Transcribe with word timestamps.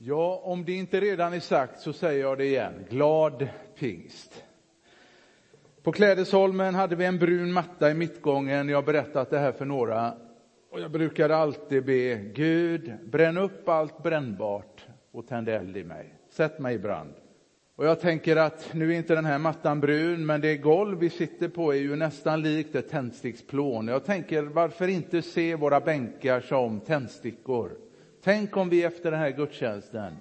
Ja, 0.00 0.40
om 0.44 0.64
det 0.64 0.72
inte 0.72 1.00
redan 1.00 1.32
är 1.32 1.40
sagt 1.40 1.80
så 1.80 1.92
säger 1.92 2.20
jag 2.20 2.38
det 2.38 2.44
igen. 2.44 2.86
Glad 2.90 3.48
pingst. 3.78 4.44
På 5.82 5.92
Klädesholmen 5.92 6.74
hade 6.74 6.96
vi 6.96 7.04
en 7.04 7.18
brun 7.18 7.52
matta 7.52 7.90
i 7.90 7.94
mittgången. 7.94 8.68
Jag 8.68 8.76
har 8.76 8.82
berättat 8.82 9.30
det 9.30 9.38
här 9.38 9.52
för 9.52 9.64
några. 9.64 10.14
Och 10.70 10.80
jag 10.80 10.90
brukade 10.90 11.36
alltid 11.36 11.84
be 11.84 12.14
Gud, 12.14 12.92
bränn 13.04 13.38
upp 13.38 13.68
allt 13.68 14.02
brännbart 14.02 14.86
och 15.12 15.26
tänd 15.26 15.48
eld 15.48 15.76
i 15.76 15.84
mig. 15.84 16.14
Sätt 16.30 16.58
mig 16.58 16.74
i 16.74 16.78
brand. 16.78 17.14
Och 17.76 17.86
jag 17.86 18.00
tänker 18.00 18.36
att 18.36 18.70
nu 18.72 18.92
är 18.92 18.96
inte 18.96 19.14
den 19.14 19.24
här 19.24 19.38
mattan 19.38 19.80
brun, 19.80 20.26
men 20.26 20.40
det 20.40 20.56
golv 20.56 20.98
vi 20.98 21.10
sitter 21.10 21.48
på 21.48 21.74
är 21.74 21.78
ju 21.78 21.96
nästan 21.96 22.42
likt 22.42 22.74
ett 22.74 22.88
tändsticksplån. 22.88 23.88
Jag 23.88 24.04
tänker, 24.04 24.42
varför 24.42 24.88
inte 24.88 25.22
se 25.22 25.54
våra 25.54 25.80
bänkar 25.80 26.40
som 26.40 26.80
tändstickor? 26.80 27.87
Tänk 28.22 28.56
om 28.56 28.68
vi 28.68 28.84
efter 28.84 29.10
den 29.10 29.20
här 29.20 29.30
gudstjänsten 29.30 30.16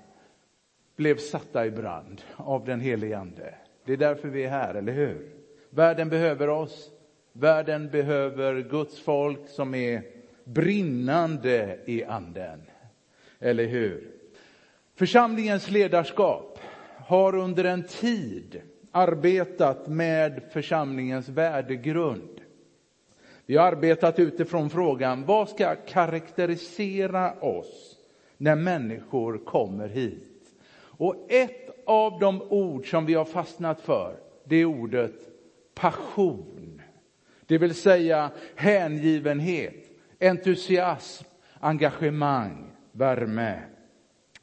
blev 0.95 1.17
satta 1.17 1.65
i 1.65 1.71
brand 1.71 2.21
av 2.35 2.65
den 2.65 2.81
helige 2.81 3.17
Ande. 3.17 3.53
Det 3.85 3.93
är 3.93 3.97
därför 3.97 4.27
vi 4.27 4.43
är 4.43 4.49
här, 4.49 4.75
eller 4.75 4.93
hur? 4.93 5.31
Världen 5.69 6.09
behöver 6.09 6.49
oss. 6.49 6.91
Världen 7.33 7.89
behöver 7.89 8.61
Guds 8.61 8.99
folk 8.99 9.47
som 9.47 9.75
är 9.75 10.03
brinnande 10.43 11.79
i 11.85 12.03
anden. 12.03 12.61
Eller 13.39 13.65
hur? 13.65 14.11
Församlingens 14.95 15.71
ledarskap 15.71 16.59
har 17.05 17.35
under 17.35 17.63
en 17.63 17.83
tid 17.83 18.61
arbetat 18.91 19.87
med 19.87 20.41
församlingens 20.51 21.29
värdegrund. 21.29 22.41
Vi 23.49 23.57
har 23.57 23.67
arbetat 23.67 24.19
utifrån 24.19 24.69
frågan, 24.69 25.25
vad 25.25 25.49
ska 25.49 25.75
karaktärisera 25.75 27.33
oss 27.33 27.97
när 28.37 28.55
människor 28.55 29.37
kommer 29.37 29.87
hit? 29.87 30.53
Och 30.79 31.25
ett 31.29 31.83
av 31.85 32.19
de 32.19 32.41
ord 32.41 32.89
som 32.89 33.05
vi 33.05 33.13
har 33.13 33.25
fastnat 33.25 33.81
för, 33.81 34.15
det 34.43 34.55
är 34.55 34.65
ordet 34.65 35.13
passion. 35.75 36.81
Det 37.45 37.57
vill 37.57 37.75
säga 37.75 38.31
hängivenhet, 38.55 39.85
entusiasm, 40.19 41.25
engagemang, 41.59 42.71
värme. 42.91 43.59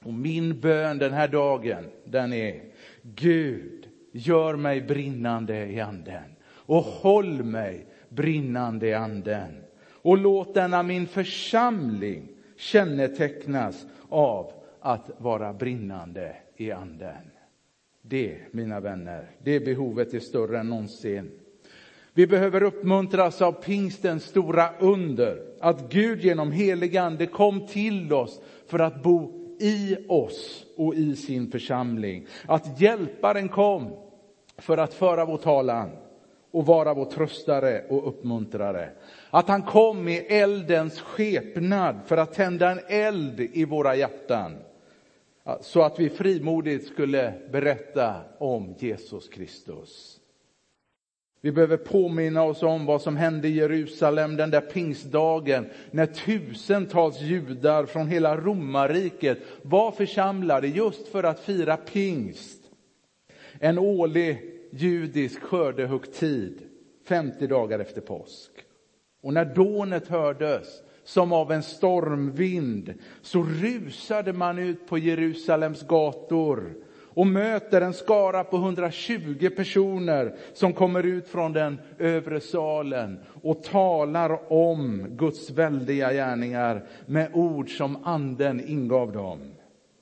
Och 0.05 0.15
min 0.15 0.61
bön 0.61 0.99
den 0.99 1.13
här 1.13 1.29
dagen, 1.29 1.85
den 2.05 2.33
är 2.33 2.63
Gud, 3.03 3.89
gör 4.13 4.57
mig 4.57 4.81
brinnande 4.81 5.67
i 5.67 5.81
anden 5.81 6.37
och 6.47 6.83
håll 6.83 7.43
mig 7.43 7.87
brinnande 8.15 8.87
i 8.89 8.95
anden. 8.95 9.65
Och 10.03 10.19
låt 10.19 10.55
denna 10.55 10.83
min 10.83 11.07
församling 11.07 12.29
kännetecknas 12.57 13.87
av 14.09 14.53
att 14.81 15.11
vara 15.19 15.53
brinnande 15.53 16.37
i 16.57 16.71
anden. 16.71 17.31
Det, 18.03 18.39
mina 18.51 18.81
vänner, 18.81 19.31
det 19.43 19.61
behovet 19.61 20.15
är 20.15 20.21
större 20.21 20.59
än 20.59 20.69
någonsin. 20.69 21.31
Vi 22.13 22.27
behöver 22.27 22.63
uppmuntras 22.63 23.43
av 23.43 23.53
pingstens 23.53 24.25
stora 24.25 24.71
under, 24.79 25.43
att 25.61 25.93
Gud 25.93 26.21
genom 26.25 26.53
helig 26.53 26.97
ande 26.97 27.27
kom 27.27 27.67
till 27.67 28.13
oss 28.13 28.41
för 28.67 28.79
att 28.79 29.03
bo 29.03 29.33
i 29.61 29.97
oss 30.09 30.67
och 30.77 30.95
i 30.95 31.17
sin 31.17 31.51
församling. 31.51 32.27
Att 32.47 32.81
hjälparen 32.81 33.49
kom 33.49 33.97
för 34.59 34.79
att 34.79 34.95
föra 34.95 35.25
vår 35.25 35.37
talan 35.37 35.91
och 36.55 36.67
vara 36.67 36.95
vår 36.95 37.05
tröstare 37.05 37.85
och 37.89 38.09
uppmuntrare. 38.09 38.91
Att 39.31 39.49
han 39.49 39.63
kom 39.63 40.09
i 40.09 40.17
eldens 40.17 41.01
skepnad 41.01 41.97
för 42.07 42.17
att 42.17 42.35
tända 42.35 42.71
en 42.71 42.81
eld 42.89 43.41
i 43.41 43.65
våra 43.65 43.97
hjärtan. 43.97 44.57
Så 45.61 45.83
att 45.83 46.01
vi 46.01 46.11
frimodigt 46.11 46.87
skulle 46.87 47.35
berätta 47.53 48.15
om 48.39 48.75
Jesus 48.79 49.29
Kristus. 49.29 50.21
Vi 51.41 51.53
behöver 51.53 51.77
påminna 51.77 52.43
oss 52.43 52.63
om 52.63 52.87
vad 52.87 53.03
som 53.03 53.17
hände 53.17 53.49
i 53.49 53.57
Jerusalem 53.57 54.37
den 54.37 54.51
där 54.51 54.61
pingstdagen 54.61 55.67
när 55.91 56.07
tusentals 56.07 57.21
judar 57.21 57.87
från 57.87 58.09
hela 58.09 58.37
romarriket 58.37 59.39
var 59.63 59.91
församlade 59.91 60.69
just 60.69 61.09
för 61.09 61.23
att 61.23 61.41
fira 61.41 61.77
pingst. 61.77 62.61
En 63.61 63.79
årlig 63.79 64.54
judisk 64.77 65.43
skördehögtid 65.43 66.63
50 67.09 67.47
dagar 67.47 67.79
efter 67.79 68.01
påsk. 68.01 68.51
Och 69.23 69.33
när 69.33 69.45
dånet 69.45 70.09
hördes 70.09 70.83
som 71.05 71.33
av 71.33 71.53
en 71.53 71.63
stormvind 71.63 72.95
så 73.23 73.43
rusade 73.43 74.33
man 74.33 74.59
ut 74.59 74.87
på 74.87 74.99
Jerusalems 74.99 75.87
gator 75.87 76.75
och 77.15 77.27
möter 77.27 77.81
en 77.81 77.93
skara 77.93 78.45
på 78.45 78.57
120 78.57 79.51
personer 79.57 80.37
som 80.53 80.73
kommer 80.73 81.03
ut 81.03 81.29
från 81.29 81.53
den 81.53 81.79
övre 81.99 82.41
salen 82.41 83.19
och 83.43 83.63
talar 83.63 84.53
om 84.53 85.07
Guds 85.11 85.51
väldiga 85.51 86.13
gärningar 86.13 86.87
med 87.07 87.31
ord 87.35 87.77
som 87.77 88.05
anden 88.05 88.69
ingav 88.69 89.13
dem. 89.13 89.39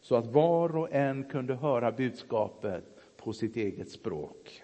Så 0.02 0.16
att 0.16 0.26
var 0.26 0.76
och 0.76 0.94
en 0.94 1.24
kunde 1.24 1.54
höra 1.54 1.92
budskapet 1.92 2.91
på 3.24 3.32
sitt 3.32 3.56
eget 3.56 3.90
språk. 3.90 4.62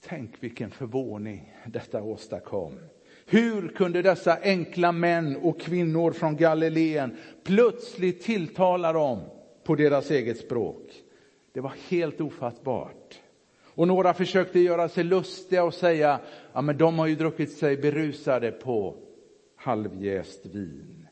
Tänk 0.00 0.42
vilken 0.42 0.70
förvåning 0.70 1.54
detta 1.66 2.02
åstadkom. 2.02 2.78
Hur 3.26 3.68
kunde 3.68 4.02
dessa 4.02 4.38
enkla 4.42 4.92
män 4.92 5.36
och 5.36 5.60
kvinnor 5.60 6.12
från 6.12 6.36
Galileen 6.36 7.16
plötsligt 7.44 8.22
tilltala 8.22 8.92
dem 8.92 9.20
på 9.64 9.74
deras 9.74 10.10
eget 10.10 10.38
språk? 10.38 11.02
Det 11.52 11.60
var 11.60 11.72
helt 11.88 12.20
ofattbart. 12.20 13.20
Och 13.62 13.88
några 13.88 14.14
försökte 14.14 14.60
göra 14.60 14.88
sig 14.88 15.04
lustiga 15.04 15.64
och 15.64 15.74
säga, 15.74 16.20
ja 16.52 16.60
men 16.60 16.78
de 16.78 16.98
har 16.98 17.06
ju 17.06 17.14
druckit 17.14 17.52
sig 17.52 17.76
berusade 17.76 18.50
på 18.50 18.96
halvjäst 19.56 20.46
vin. 20.46 21.08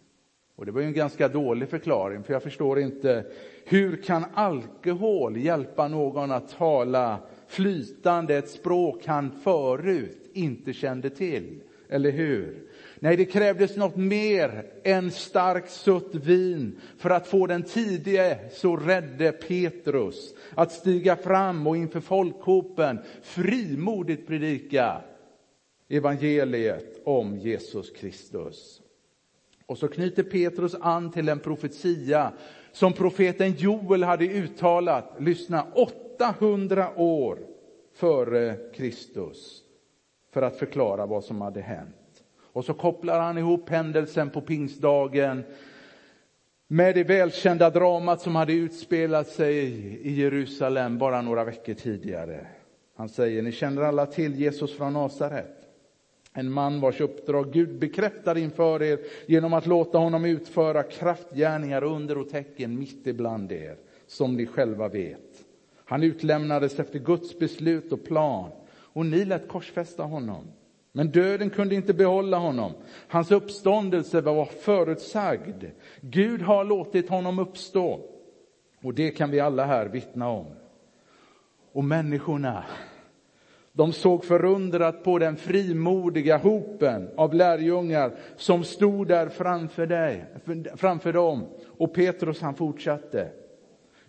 Och 0.57 0.67
det 0.67 0.73
var 0.73 0.81
ju 0.81 0.87
en 0.87 0.93
ganska 0.93 1.29
dålig 1.29 1.69
förklaring, 1.69 2.23
för 2.23 2.33
jag 2.33 2.43
förstår 2.43 2.79
inte, 2.81 3.25
hur 3.65 3.97
kan 3.97 4.25
alkohol 4.35 5.37
hjälpa 5.37 5.89
någon 5.89 6.33
att 6.33 6.49
tala 6.49 7.19
flytande 7.47 8.37
ett 8.37 8.51
språk 8.51 9.07
han 9.07 9.31
förut 9.43 10.31
inte 10.33 10.73
kände 10.73 11.11
till? 11.11 11.61
Eller 11.89 12.11
hur? 12.11 12.69
Nej, 12.99 13.17
det 13.17 13.25
krävdes 13.25 13.77
något 13.77 13.97
mer 13.97 14.67
än 14.85 15.11
starkt 15.11 15.71
sött 15.71 16.15
vin 16.15 16.81
för 16.99 17.11
att 17.11 17.27
få 17.27 17.47
den 17.47 17.63
tidige 17.63 18.39
så 18.53 18.77
rädde 18.77 19.33
Petrus 19.33 20.35
att 20.55 20.73
stiga 20.73 21.17
fram 21.17 21.67
och 21.67 21.77
inför 21.77 22.01
folkhopen 22.01 22.99
frimodigt 23.23 24.27
predika 24.27 25.01
evangeliet 25.89 27.01
om 27.05 27.39
Jesus 27.39 27.91
Kristus. 27.91 28.81
Och 29.67 29.79
så 29.79 29.89
knyter 29.89 30.23
Petrus 30.23 30.75
an 30.81 31.11
till 31.11 31.29
en 31.29 31.39
profetia 31.39 32.33
som 32.75 32.93
profeten 32.93 33.53
Joel 33.53 34.03
hade 34.03 34.25
uttalat, 34.25 35.13
lyssna, 35.19 35.67
800 35.75 36.91
år 36.97 37.39
före 37.95 38.57
Kristus 38.75 39.63
för 40.33 40.43
att 40.43 40.57
förklara 40.57 41.07
vad 41.07 41.25
som 41.25 41.41
hade 41.41 41.61
hänt. 41.61 42.25
Och 42.41 42.65
så 42.65 42.75
kopplar 42.75 43.21
han 43.21 43.39
ihop 43.39 43.69
händelsen 43.69 44.31
på 44.31 44.41
pingstdagen 44.41 45.45
med 46.67 46.95
det 46.95 47.05
välkända 47.05 47.71
dramat 47.71 48.21
som 48.21 48.37
hade 48.37 48.53
utspelat 48.53 49.29
sig 49.29 49.57
i 50.07 50.21
Jerusalem 50.21 50.99
bara 50.99 51.23
några 51.23 51.45
veckor 51.45 51.75
tidigare. 51.75 52.47
Han 52.97 53.09
säger, 53.09 53.43
ni 53.43 53.53
känner 53.53 53.83
alla 53.83 54.07
till 54.07 54.41
Jesus 54.41 54.77
från 54.77 54.93
Nasaret. 54.93 55.64
En 56.37 56.53
man 56.53 56.81
vars 56.81 57.01
uppdrag 57.01 57.53
Gud 57.53 57.79
bekräftar 57.79 58.39
inför 58.39 58.83
er 58.83 58.99
genom 59.27 59.53
att 59.53 59.67
låta 59.67 59.99
honom 59.99 60.25
utföra 60.25 60.83
kraftgärningar, 60.83 61.85
under 61.85 62.19
och 62.19 62.29
tecken 62.29 62.79
mitt 62.79 63.07
ibland 63.07 63.53
er, 63.53 63.77
som 64.07 64.37
ni 64.37 64.47
själva 64.47 64.89
vet. 64.89 65.45
Han 65.85 66.03
utlämnades 66.03 66.79
efter 66.81 66.99
Guds 66.99 67.39
beslut 67.39 67.93
och 67.93 68.05
plan 68.05 68.51
och 68.69 69.07
ni 69.07 69.25
lät 69.25 69.49
korsfästa 69.49 70.03
honom. 70.03 70.45
Men 70.93 71.11
döden 71.11 71.51
kunde 71.51 71.75
inte 71.75 71.95
behålla 71.95 72.39
honom. 72.39 72.73
Hans 73.09 73.31
uppståndelse 73.31 74.21
var 74.21 74.45
förutsagd. 74.45 75.65
Gud 76.01 76.43
har 76.43 76.65
låtit 76.65 77.09
honom 77.09 77.39
uppstå. 77.39 78.01
Och 78.83 78.95
det 78.95 79.11
kan 79.11 79.31
vi 79.31 79.41
alla 79.41 79.65
här 79.65 79.87
vittna 79.87 80.29
om. 80.29 80.47
Och 81.73 81.85
människorna, 81.85 82.65
de 83.77 83.93
såg 83.93 84.25
förundrat 84.25 85.05
på 85.05 85.19
den 85.19 85.37
frimodiga 85.37 86.37
hopen 86.37 87.11
av 87.17 87.35
lärjungar 87.35 88.15
som 88.37 88.65
stod 88.65 89.09
där 89.09 89.29
framför, 89.29 89.87
dig, 89.87 90.25
framför 90.77 91.13
dem. 91.13 91.47
Och 91.67 91.95
Petrus 91.95 92.41
han 92.41 92.55
fortsatte. 92.55 93.31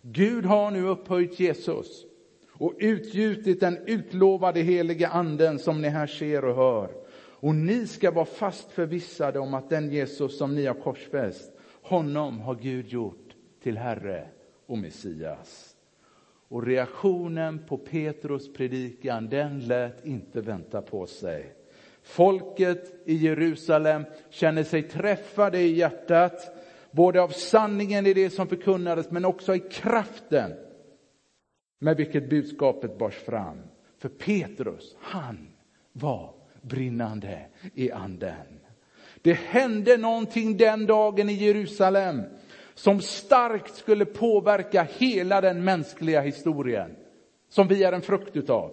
Gud 0.02 0.46
har 0.46 0.72
nu 0.72 0.88
upphöjt 0.88 1.40
Jesus 1.40 2.06
och 2.52 2.74
utgjutit 2.80 3.60
den 3.60 3.78
utlovade 3.86 4.62
heliga 4.62 5.08
anden 5.08 5.60
som 5.60 5.82
ni 5.82 5.90
här 5.90 6.08
ser 6.08 6.46
och 6.46 6.56
hör. 6.56 6.90
Och 7.18 7.56
ni 7.56 7.88
ska 7.88 8.12
vara 8.12 8.26
fast 8.26 8.72
förvissade 8.72 9.40
om 9.40 9.54
att 9.54 9.70
den 9.70 9.90
Jesus 9.90 10.38
som 10.38 10.56
ni 10.56 10.66
har 10.66 10.74
korsfäst, 10.74 11.52
honom 11.82 12.40
har 12.40 12.56
Gud 12.56 12.88
gjort 12.88 13.36
till 13.64 13.78
Herre 13.78 14.28
och 14.66 14.78
Messias. 14.78 15.75
Och 16.48 16.66
reaktionen 16.66 17.66
på 17.66 17.78
Petrus 17.78 18.54
predikan, 18.54 19.30
den 19.30 19.60
lät 19.60 20.06
inte 20.06 20.42
vänta 20.42 20.82
på 20.82 21.08
sig. 21.08 21.56
Folket 22.04 23.02
i 23.06 23.16
Jerusalem 23.16 24.06
känner 24.30 24.64
sig 24.64 24.84
träffade 24.84 25.60
i 25.60 25.76
hjärtat, 25.76 26.56
både 26.92 27.22
av 27.22 27.30
sanningen 27.30 28.06
i 28.06 28.14
det 28.14 28.30
som 28.30 28.48
förkunnades, 28.48 29.12
men 29.12 29.26
också 29.26 29.56
i 29.56 29.60
kraften 29.60 30.54
med 31.80 31.98
vilket 31.98 32.30
budskapet 32.30 32.98
bars 32.98 33.16
fram. 33.16 33.58
För 33.98 34.10
Petrus, 34.10 34.96
han 35.00 35.48
var 35.92 36.34
brinnande 36.62 37.46
i 37.74 37.92
anden. 37.92 38.60
Det 39.22 39.34
hände 39.34 39.98
någonting 39.98 40.58
den 40.58 40.86
dagen 40.86 41.30
i 41.30 41.34
Jerusalem 41.34 42.22
som 42.76 43.02
starkt 43.02 43.76
skulle 43.76 44.06
påverka 44.06 44.88
hela 44.98 45.42
den 45.42 45.64
mänskliga 45.64 46.22
historien, 46.22 46.96
som 47.50 47.68
vi 47.68 47.84
är 47.84 47.92
en 47.92 48.02
frukt 48.02 48.38
utav. 48.38 48.72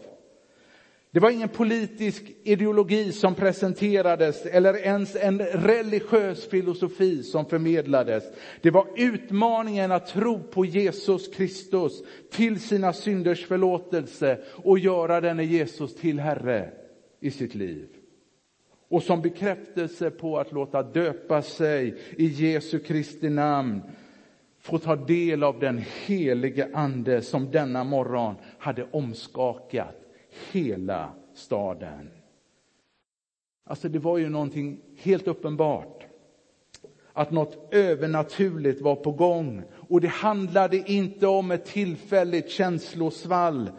Det 1.11 1.21
var 1.21 1.31
ingen 1.31 1.49
politisk 1.49 2.33
ideologi 2.43 3.13
som 3.13 3.35
presenterades 3.35 4.47
eller 4.47 4.75
ens 4.75 5.17
en 5.17 5.39
religiös 5.39 6.49
filosofi 6.49 7.23
som 7.23 7.47
förmedlades. 7.47 8.25
Det 8.63 8.71
var 8.71 8.87
utmaningen 8.97 9.93
att 9.93 10.07
tro 10.07 10.43
på 10.43 10.65
Jesus 10.65 11.29
Kristus 11.29 12.03
till 12.31 12.61
sina 12.61 12.93
synders 12.93 13.47
förlåtelse 13.47 14.39
och 14.65 14.79
göra 14.79 15.21
denne 15.21 15.45
Jesus 15.45 15.95
till 15.95 16.21
Herre 16.21 16.71
i 17.21 17.31
sitt 17.31 17.55
liv. 17.55 17.89
Och 18.93 19.03
som 19.03 19.23
bekräftelse 19.23 20.11
på 20.11 20.39
att 20.39 20.53
låta 20.53 20.83
döpa 20.83 21.43
sig 21.43 21.99
i 22.17 22.27
Jesu 22.27 22.79
Kristi 22.79 23.31
namn 23.31 23.83
få 24.59 24.79
ta 24.79 24.97
del 24.97 25.43
av 25.43 25.59
den 25.59 25.85
helige 26.06 26.69
ande 26.75 27.23
som 27.23 27.50
denna 27.50 27.85
morgon 27.85 28.35
hade 28.59 28.87
omskakat 28.91 29.97
hela 30.53 31.12
staden. 31.35 32.11
Alltså 33.65 33.89
det 33.89 33.99
var 33.99 34.19
ju 34.19 34.29
någonting 34.29 34.81
helt 34.97 35.29
uppenbart. 35.29 36.06
Att 37.12 37.31
något 37.31 37.75
övernaturligt 37.75 38.81
var 38.81 38.97
på 38.97 39.12
gång. 39.12 39.62
Och 39.89 40.00
det 40.00 40.09
handlade 40.09 40.77
inte 40.93 41.27
om 41.27 41.50
ett 41.50 41.65
tillfälligt 41.65 42.50
känslosvall. 42.50 43.71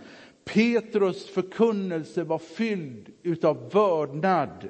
Petrus 0.46 1.30
förkunnelse 1.30 2.24
var 2.24 2.40
fylld 2.40 3.10
utav 3.24 3.70
vördnad 3.74 4.70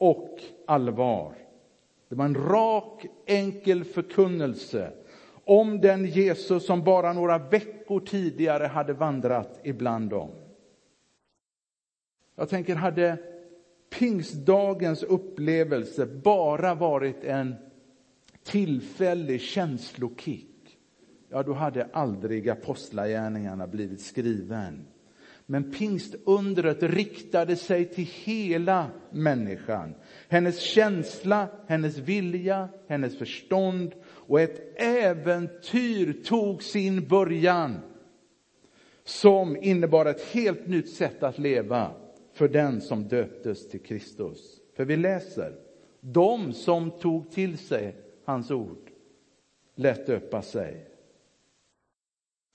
och 0.00 0.42
allvar. 0.66 1.34
Det 2.08 2.14
var 2.14 2.24
en 2.24 2.34
rak, 2.34 3.06
enkel 3.26 3.84
förkunnelse 3.84 4.92
om 5.44 5.80
den 5.80 6.04
Jesus 6.04 6.66
som 6.66 6.84
bara 6.84 7.12
några 7.12 7.38
veckor 7.38 8.00
tidigare 8.00 8.66
hade 8.66 8.92
vandrat 8.92 9.60
ibland 9.62 10.10
dem. 10.10 10.30
Jag 12.36 12.48
tänker, 12.48 12.74
hade 12.74 13.18
pingstdagens 13.98 15.02
upplevelse 15.02 16.06
bara 16.06 16.74
varit 16.74 17.24
en 17.24 17.54
tillfällig 18.42 19.40
känslokick, 19.40 20.78
ja 21.28 21.42
då 21.42 21.52
hade 21.52 21.88
aldrig 21.92 22.48
apostlagärningarna 22.48 23.66
blivit 23.66 24.00
skriven. 24.00 24.86
Men 25.50 25.70
pingstundret 25.70 26.82
riktade 26.82 27.56
sig 27.56 27.84
till 27.84 28.04
hela 28.04 28.90
människan. 29.10 29.94
Hennes 30.28 30.60
känsla, 30.60 31.48
hennes 31.66 31.98
vilja, 31.98 32.68
hennes 32.88 33.18
förstånd 33.18 33.94
och 34.04 34.40
ett 34.40 34.80
äventyr 34.80 36.22
tog 36.24 36.62
sin 36.62 37.08
början 37.08 37.80
som 39.04 39.56
innebar 39.56 40.06
ett 40.06 40.22
helt 40.22 40.66
nytt 40.66 40.90
sätt 40.90 41.22
att 41.22 41.38
leva 41.38 41.90
för 42.32 42.48
den 42.48 42.80
som 42.80 43.08
döptes 43.08 43.68
till 43.68 43.80
Kristus. 43.80 44.60
För 44.76 44.84
vi 44.84 44.96
läser, 44.96 45.54
de 46.00 46.52
som 46.52 46.90
tog 46.90 47.30
till 47.30 47.58
sig 47.58 47.96
hans 48.24 48.50
ord 48.50 48.90
lät 49.74 50.06
döpa 50.06 50.42
sig. 50.42 50.89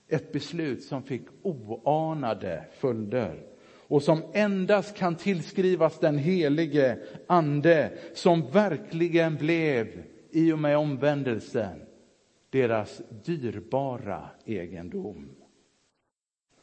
Ett 0.08 0.32
beslut 0.32 0.82
som 0.82 1.02
fick 1.02 1.22
oanade 1.42 2.64
följder 2.72 3.46
och 3.88 4.02
som 4.02 4.22
endast 4.32 4.96
kan 4.96 5.14
tillskrivas 5.14 5.98
den 5.98 6.18
helige 6.18 6.98
ande 7.26 7.98
som 8.14 8.50
verkligen 8.50 9.36
blev, 9.36 10.02
i 10.30 10.52
och 10.52 10.58
med 10.58 10.78
omvändelsen, 10.78 11.82
deras 12.50 13.02
dyrbara 13.24 14.30
egendom. 14.44 15.28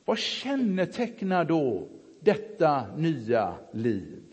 Vad 0.05 0.17
kännetecknar 0.17 1.45
då 1.45 1.87
detta 2.19 2.95
nya 2.97 3.55
liv? 3.71 4.23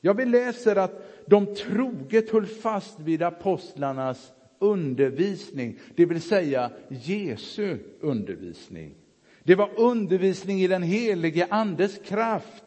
Ja, 0.00 0.12
vi 0.12 0.24
läser 0.24 0.76
att 0.76 1.26
de 1.26 1.54
troget 1.54 2.30
höll 2.30 2.46
fast 2.46 3.00
vid 3.00 3.22
apostlarnas 3.22 4.32
undervisning, 4.62 5.78
det 5.94 6.06
vill 6.06 6.22
säga 6.22 6.70
Jesu 6.88 7.78
undervisning. 8.00 8.94
Det 9.42 9.54
var 9.54 9.70
undervisning 9.76 10.60
i 10.60 10.66
den 10.66 10.82
helige 10.82 11.46
Andes 11.50 11.98
kraft. 11.98 12.64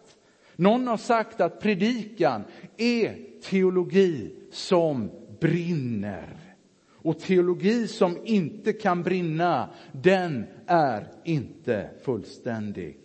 Någon 0.55 0.87
har 0.87 0.97
sagt 0.97 1.41
att 1.41 1.59
predikan 1.59 2.43
är 2.77 3.17
teologi 3.41 4.35
som 4.51 5.11
brinner. 5.39 6.55
Och 6.87 7.19
teologi 7.19 7.87
som 7.87 8.17
inte 8.23 8.73
kan 8.73 9.03
brinna, 9.03 9.69
den 9.91 10.45
är 10.65 11.11
inte 11.23 11.89
fullständig. 12.03 12.97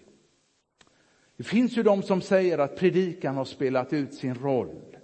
Det 1.37 1.45
finns 1.45 1.79
ju 1.79 1.83
de 1.83 2.03
som 2.03 2.21
säger 2.21 2.59
att 2.59 2.77
predikan 2.77 3.37
har 3.37 3.45
spelat 3.45 3.93
ut 3.93 4.15
sin 4.15 4.35
roll. 4.35 4.97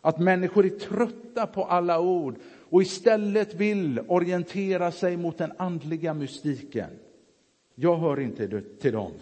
Att 0.00 0.18
människor 0.18 0.66
är 0.66 0.70
trötta 0.70 1.46
på 1.46 1.64
alla 1.64 2.00
ord 2.00 2.38
och 2.70 2.82
istället 2.82 3.54
vill 3.54 4.00
orientera 4.08 4.92
sig 4.92 5.16
mot 5.16 5.38
den 5.38 5.52
andliga 5.56 6.14
mystiken. 6.14 6.90
Jag 7.74 7.96
hör 7.96 8.20
inte 8.20 8.62
till 8.80 8.92
dem. 8.92 9.12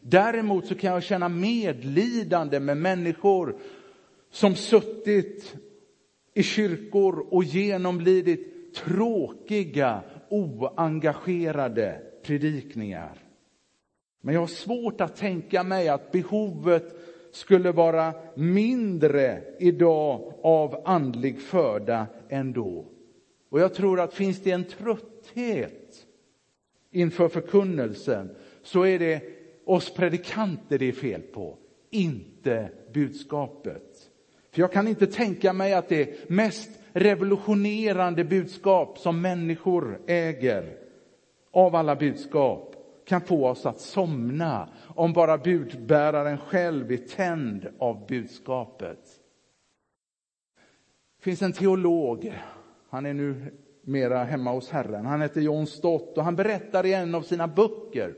Däremot 0.00 0.66
så 0.66 0.74
kan 0.74 0.92
jag 0.92 1.02
känna 1.02 1.28
medlidande 1.28 2.60
med 2.60 2.76
människor 2.76 3.56
som 4.30 4.54
suttit 4.54 5.54
i 6.34 6.42
kyrkor 6.42 7.26
och 7.30 7.44
genomlidit 7.44 8.74
tråkiga, 8.74 10.02
oengagerade 10.28 12.02
predikningar. 12.22 13.18
Men 14.20 14.34
jag 14.34 14.42
har 14.42 14.46
svårt 14.46 15.00
att 15.00 15.16
tänka 15.16 15.62
mig 15.62 15.88
att 15.88 16.12
behovet 16.12 16.96
skulle 17.36 17.72
vara 17.72 18.14
mindre 18.34 19.42
idag 19.58 20.32
av 20.42 20.82
andlig 20.84 21.40
föda 21.40 22.06
än 22.28 22.52
då. 22.52 22.84
Och 23.50 23.60
jag 23.60 23.74
tror 23.74 24.00
att 24.00 24.14
finns 24.14 24.42
det 24.42 24.50
en 24.50 24.64
trötthet 24.64 26.06
inför 26.90 27.28
förkunnelsen 27.28 28.36
så 28.62 28.86
är 28.86 28.98
det 28.98 29.22
oss 29.64 29.94
predikanter 29.94 30.78
det 30.78 30.88
är 30.88 30.92
fel 30.92 31.22
på, 31.22 31.58
inte 31.90 32.70
budskapet. 32.94 34.10
För 34.52 34.60
jag 34.60 34.72
kan 34.72 34.88
inte 34.88 35.06
tänka 35.06 35.52
mig 35.52 35.74
att 35.74 35.88
det 35.88 36.30
mest 36.30 36.70
revolutionerande 36.92 38.24
budskap 38.24 38.98
som 38.98 39.20
människor 39.20 40.00
äger 40.06 40.76
av 41.50 41.74
alla 41.74 41.96
budskap 41.96 42.76
kan 43.06 43.20
få 43.20 43.48
oss 43.48 43.66
att 43.66 43.80
somna 43.80 44.68
om 44.96 45.12
bara 45.12 45.38
budbäraren 45.38 46.38
själv 46.38 46.92
är 46.92 46.96
tänd 46.96 47.66
av 47.78 48.06
budskapet. 48.06 49.00
Det 51.18 51.24
finns 51.24 51.42
en 51.42 51.52
teolog, 51.52 52.32
han 52.90 53.06
är 53.06 53.14
nu 53.14 53.52
mera 53.82 54.24
hemma 54.24 54.52
hos 54.52 54.70
Herren, 54.70 55.06
han 55.06 55.22
heter 55.22 55.40
John 55.40 55.66
Stott 55.66 56.18
och 56.18 56.24
han 56.24 56.36
berättar 56.36 56.86
i 56.86 56.92
en 56.92 57.14
av 57.14 57.22
sina 57.22 57.48
böcker 57.48 58.14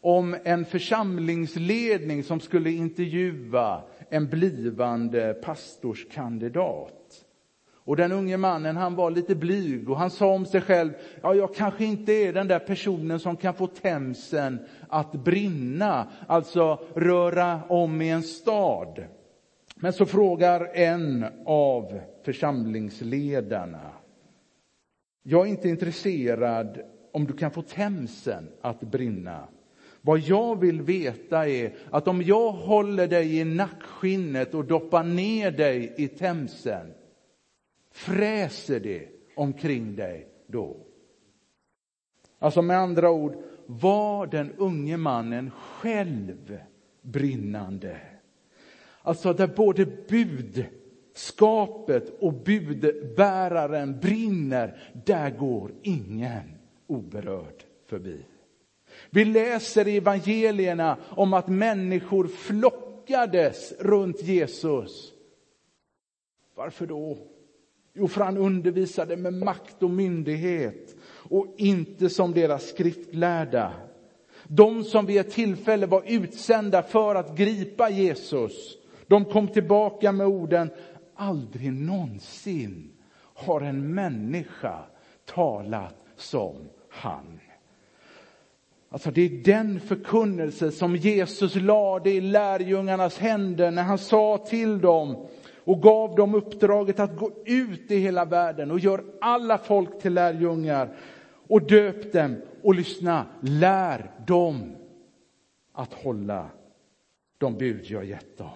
om 0.00 0.36
en 0.44 0.64
församlingsledning 0.64 2.24
som 2.24 2.40
skulle 2.40 2.70
intervjua 2.70 3.82
en 4.08 4.28
blivande 4.28 5.34
pastorskandidat. 5.34 7.27
Och 7.88 7.96
den 7.96 8.12
unge 8.12 8.36
mannen 8.36 8.76
han 8.76 8.94
var 8.94 9.10
lite 9.10 9.34
blyg 9.34 9.90
och 9.90 9.98
han 9.98 10.10
sa 10.10 10.26
om 10.26 10.46
sig 10.46 10.60
själv, 10.60 10.92
ja 11.22 11.34
jag 11.34 11.54
kanske 11.54 11.84
inte 11.84 12.12
är 12.12 12.32
den 12.32 12.48
där 12.48 12.58
personen 12.58 13.20
som 13.20 13.36
kan 13.36 13.54
få 13.54 13.66
Themsen 13.66 14.58
att 14.88 15.12
brinna, 15.12 16.06
alltså 16.26 16.80
röra 16.94 17.60
om 17.68 18.02
i 18.02 18.10
en 18.10 18.22
stad. 18.22 19.04
Men 19.76 19.92
så 19.92 20.06
frågar 20.06 20.70
en 20.74 21.24
av 21.46 22.00
församlingsledarna, 22.24 23.90
jag 25.22 25.46
är 25.46 25.50
inte 25.50 25.68
intresserad 25.68 26.80
om 27.12 27.24
du 27.24 27.32
kan 27.32 27.50
få 27.50 27.62
Themsen 27.62 28.48
att 28.62 28.80
brinna. 28.80 29.48
Vad 30.00 30.18
jag 30.18 30.60
vill 30.60 30.82
veta 30.82 31.48
är 31.48 31.74
att 31.90 32.08
om 32.08 32.22
jag 32.22 32.52
håller 32.52 33.08
dig 33.08 33.38
i 33.38 33.44
nackskinnet 33.44 34.54
och 34.54 34.64
doppar 34.64 35.02
ner 35.02 35.50
dig 35.50 35.94
i 35.96 36.08
Themsen, 36.08 36.92
fräser 37.90 38.80
det 38.80 39.08
omkring 39.36 39.96
dig 39.96 40.28
då? 40.46 40.76
Alltså 42.38 42.62
med 42.62 42.78
andra 42.78 43.10
ord, 43.10 43.36
var 43.66 44.26
den 44.26 44.52
unge 44.56 44.96
mannen 44.96 45.50
själv 45.50 46.58
brinnande. 47.02 48.00
Alltså 49.02 49.32
där 49.32 49.46
både 49.46 49.86
budskapet 50.08 52.18
och 52.20 52.32
budbäraren 52.32 54.00
brinner, 54.00 54.92
där 55.06 55.30
går 55.30 55.72
ingen 55.82 56.58
oberörd 56.86 57.64
förbi. 57.86 58.24
Vi 59.10 59.24
läser 59.24 59.88
i 59.88 59.96
evangelierna 59.96 60.96
om 61.10 61.32
att 61.32 61.48
människor 61.48 62.26
flockades 62.26 63.72
runt 63.78 64.22
Jesus. 64.22 65.12
Varför 66.54 66.86
då? 66.86 67.18
Jo, 67.98 68.08
för 68.08 68.20
han 68.20 68.36
undervisade 68.36 69.16
med 69.16 69.32
makt 69.32 69.82
och 69.82 69.90
myndighet 69.90 70.96
och 71.04 71.46
inte 71.56 72.10
som 72.10 72.32
deras 72.32 72.68
skriftlärda. 72.68 73.72
De 74.46 74.84
som 74.84 75.06
vid 75.06 75.20
ett 75.20 75.30
tillfälle 75.30 75.86
var 75.86 76.02
utsända 76.06 76.82
för 76.82 77.14
att 77.14 77.36
gripa 77.36 77.90
Jesus, 77.90 78.78
de 79.06 79.24
kom 79.24 79.48
tillbaka 79.48 80.12
med 80.12 80.26
orden, 80.26 80.70
aldrig 81.14 81.72
någonsin 81.72 82.92
har 83.34 83.60
en 83.60 83.94
människa 83.94 84.78
talat 85.24 85.96
som 86.16 86.54
han. 86.90 87.40
Alltså 88.90 89.10
det 89.10 89.22
är 89.22 89.44
den 89.44 89.80
förkunnelse 89.80 90.70
som 90.70 90.96
Jesus 90.96 91.54
lade 91.54 92.10
i 92.10 92.20
lärjungarnas 92.20 93.18
händer 93.18 93.70
när 93.70 93.82
han 93.82 93.98
sa 93.98 94.38
till 94.38 94.80
dem 94.80 95.26
och 95.68 95.82
gav 95.82 96.14
dem 96.14 96.34
uppdraget 96.34 97.00
att 97.00 97.16
gå 97.16 97.30
ut 97.44 97.90
i 97.90 97.98
hela 97.98 98.24
världen 98.24 98.70
och 98.70 98.78
gör 98.78 99.04
alla 99.20 99.58
folk 99.58 100.00
till 100.00 100.14
lärjungar 100.14 100.96
och 101.48 101.62
döp 101.62 102.12
dem 102.12 102.36
och 102.62 102.74
lyssna, 102.74 103.26
lär 103.40 104.10
dem 104.26 104.76
att 105.72 105.92
hålla 105.92 106.46
de 107.38 107.58
bud 107.58 107.84
jag 107.84 108.04
gett 108.04 108.38
dem. 108.38 108.50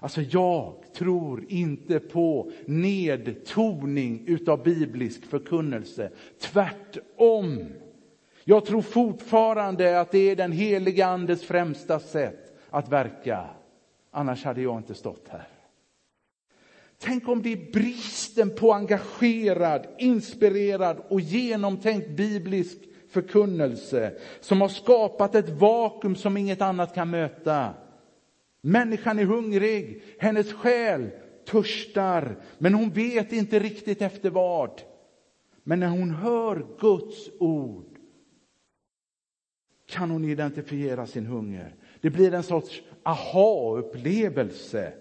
Alltså 0.00 0.20
jag 0.20 0.74
tror 0.92 1.44
inte 1.48 2.00
på 2.00 2.50
nedtoning 2.66 4.24
utav 4.26 4.62
biblisk 4.62 5.24
förkunnelse. 5.24 6.10
Tvärtom. 6.40 7.64
Jag 8.44 8.64
tror 8.64 8.82
fortfarande 8.82 10.00
att 10.00 10.10
det 10.10 10.30
är 10.30 10.36
den 10.36 10.52
heliga 10.52 11.06
andes 11.06 11.44
främsta 11.44 12.00
sätt 12.00 12.58
att 12.70 12.88
verka. 12.88 13.44
Annars 14.10 14.44
hade 14.44 14.62
jag 14.62 14.76
inte 14.76 14.94
stått 14.94 15.28
här. 15.28 15.53
Tänk 17.04 17.28
om 17.28 17.42
det 17.42 17.52
är 17.52 17.72
bristen 17.72 18.50
på 18.50 18.72
engagerad, 18.72 19.86
inspirerad 19.98 20.96
och 21.08 21.20
genomtänkt 21.20 22.08
biblisk 22.08 22.78
förkunnelse 23.08 24.18
som 24.40 24.60
har 24.60 24.68
skapat 24.68 25.34
ett 25.34 25.48
vakuum 25.48 26.16
som 26.16 26.36
inget 26.36 26.62
annat 26.62 26.94
kan 26.94 27.10
möta. 27.10 27.74
Människan 28.60 29.18
är 29.18 29.24
hungrig, 29.24 30.02
hennes 30.18 30.52
själ 30.52 31.10
törstar, 31.46 32.36
men 32.58 32.74
hon 32.74 32.90
vet 32.90 33.32
inte 33.32 33.58
riktigt 33.58 34.02
efter 34.02 34.30
vad. 34.30 34.80
Men 35.62 35.80
när 35.80 35.88
hon 35.88 36.10
hör 36.10 36.66
Guds 36.80 37.30
ord 37.38 37.98
kan 39.88 40.10
hon 40.10 40.24
identifiera 40.24 41.06
sin 41.06 41.26
hunger. 41.26 41.74
Det 42.00 42.10
blir 42.10 42.34
en 42.34 42.42
sorts 42.42 42.82
aha-upplevelse. 43.02 44.92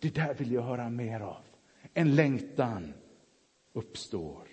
Det 0.00 0.14
där 0.14 0.34
vill 0.34 0.52
jag 0.52 0.62
höra 0.62 0.90
mer 0.90 1.20
av. 1.20 1.49
En 1.94 2.14
längtan 2.14 2.92
uppstår. 3.72 4.48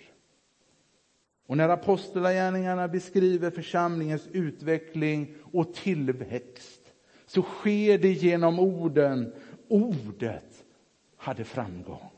Och 1.46 1.56
när 1.56 1.68
apostlagärningarna 1.68 2.88
beskriver 2.88 3.50
församlingens 3.50 4.28
utveckling 4.32 5.34
och 5.52 5.74
tillväxt 5.74 6.94
så 7.26 7.42
sker 7.42 7.98
det 7.98 8.12
genom 8.12 8.58
orden. 8.58 9.32
Ordet 9.68 10.64
hade 11.16 11.44
framgång. 11.44 12.10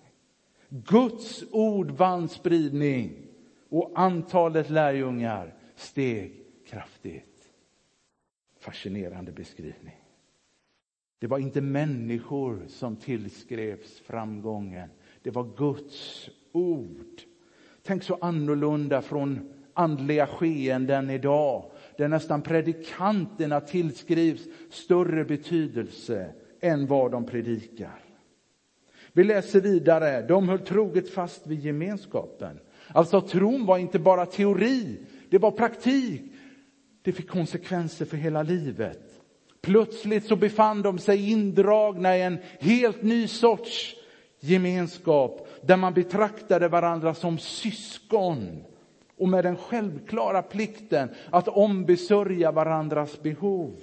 Guds 0.68 1.44
ord 1.50 1.90
vann 1.90 2.28
spridning 2.28 3.26
och 3.68 3.92
antalet 3.94 4.70
lärjungar 4.70 5.54
steg 5.76 6.44
kraftigt. 6.66 7.48
Fascinerande 8.58 9.32
beskrivning. 9.32 10.04
Det 11.18 11.26
var 11.26 11.38
inte 11.38 11.60
människor 11.60 12.62
som 12.68 12.96
tillskrevs 12.96 14.00
framgången. 14.00 14.88
Det 15.22 15.30
var 15.30 15.56
Guds 15.56 16.30
ord. 16.52 17.22
Tänk 17.82 18.02
så 18.02 18.18
annorlunda 18.20 19.02
från 19.02 19.52
andliga 19.74 20.26
skeenden 20.26 21.10
idag 21.10 21.70
där 21.96 22.08
nästan 22.08 22.42
predikanterna 22.42 23.60
tillskrivs 23.60 24.42
större 24.70 25.24
betydelse 25.24 26.32
än 26.60 26.86
vad 26.86 27.10
de 27.10 27.26
predikar. 27.26 28.04
Vi 29.12 29.24
läser 29.24 29.60
vidare. 29.60 30.22
De 30.22 30.48
höll 30.48 30.58
troget 30.58 31.10
fast 31.10 31.46
vid 31.46 31.60
gemenskapen. 31.60 32.58
Alltså 32.88 33.20
tron 33.20 33.66
var 33.66 33.78
inte 33.78 33.98
bara 33.98 34.26
teori, 34.26 34.98
det 35.30 35.38
var 35.38 35.50
praktik. 35.50 36.22
Det 37.02 37.12
fick 37.12 37.28
konsekvenser 37.28 38.04
för 38.04 38.16
hela 38.16 38.42
livet. 38.42 39.20
Plötsligt 39.60 40.26
så 40.26 40.36
befann 40.36 40.82
de 40.82 40.98
sig 40.98 41.30
indragna 41.30 42.16
i 42.16 42.22
en 42.22 42.38
helt 42.60 43.02
ny 43.02 43.26
sorts 43.26 43.96
gemenskap 44.40 45.48
där 45.62 45.76
man 45.76 45.94
betraktade 45.94 46.68
varandra 46.68 47.14
som 47.14 47.38
syskon 47.38 48.64
och 49.16 49.28
med 49.28 49.44
den 49.44 49.56
självklara 49.56 50.42
plikten 50.42 51.08
att 51.30 51.48
ombesörja 51.48 52.52
varandras 52.52 53.22
behov. 53.22 53.76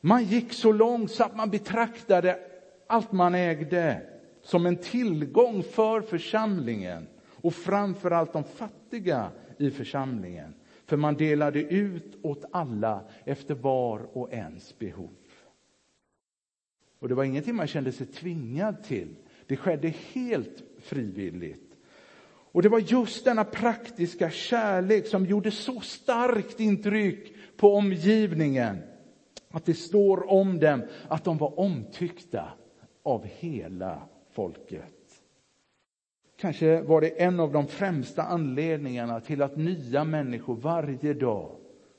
Man 0.00 0.24
gick 0.24 0.52
så 0.52 0.72
långt 0.72 1.10
så 1.10 1.24
att 1.24 1.36
man 1.36 1.50
betraktade 1.50 2.38
allt 2.86 3.12
man 3.12 3.34
ägde 3.34 4.02
som 4.42 4.66
en 4.66 4.76
tillgång 4.76 5.62
för 5.62 6.00
församlingen 6.00 7.08
och 7.30 7.54
framförallt 7.54 8.32
de 8.32 8.44
fattiga 8.44 9.30
i 9.58 9.70
församlingen. 9.70 10.54
För 10.86 10.96
man 10.96 11.14
delade 11.14 11.62
ut 11.62 12.18
åt 12.22 12.44
alla 12.50 13.00
efter 13.24 13.54
var 13.54 14.00
och 14.12 14.32
ens 14.32 14.78
behov. 14.78 15.10
Och 16.98 17.08
det 17.08 17.14
var 17.14 17.24
ingenting 17.24 17.54
man 17.54 17.66
kände 17.66 17.92
sig 17.92 18.06
tvingad 18.06 18.84
till. 18.84 19.16
Det 19.52 19.56
skedde 19.56 19.88
helt 19.88 20.62
frivilligt. 20.78 21.76
Och 22.52 22.62
det 22.62 22.68
var 22.68 22.78
just 22.78 23.24
denna 23.24 23.44
praktiska 23.44 24.30
kärlek 24.30 25.06
som 25.06 25.26
gjorde 25.26 25.50
så 25.50 25.80
starkt 25.80 26.60
intryck 26.60 27.32
på 27.56 27.74
omgivningen. 27.74 28.78
Att 29.50 29.64
det 29.64 29.74
står 29.74 30.30
om 30.30 30.58
dem 30.58 30.82
att 31.08 31.24
de 31.24 31.38
var 31.38 31.60
omtyckta 31.60 32.48
av 33.02 33.24
hela 33.24 34.02
folket. 34.30 35.22
Kanske 36.40 36.82
var 36.82 37.00
det 37.00 37.22
en 37.22 37.40
av 37.40 37.52
de 37.52 37.66
främsta 37.66 38.22
anledningarna 38.22 39.20
till 39.20 39.42
att 39.42 39.56
nya 39.56 40.04
människor 40.04 40.56
varje 40.56 41.14
dag 41.14 41.50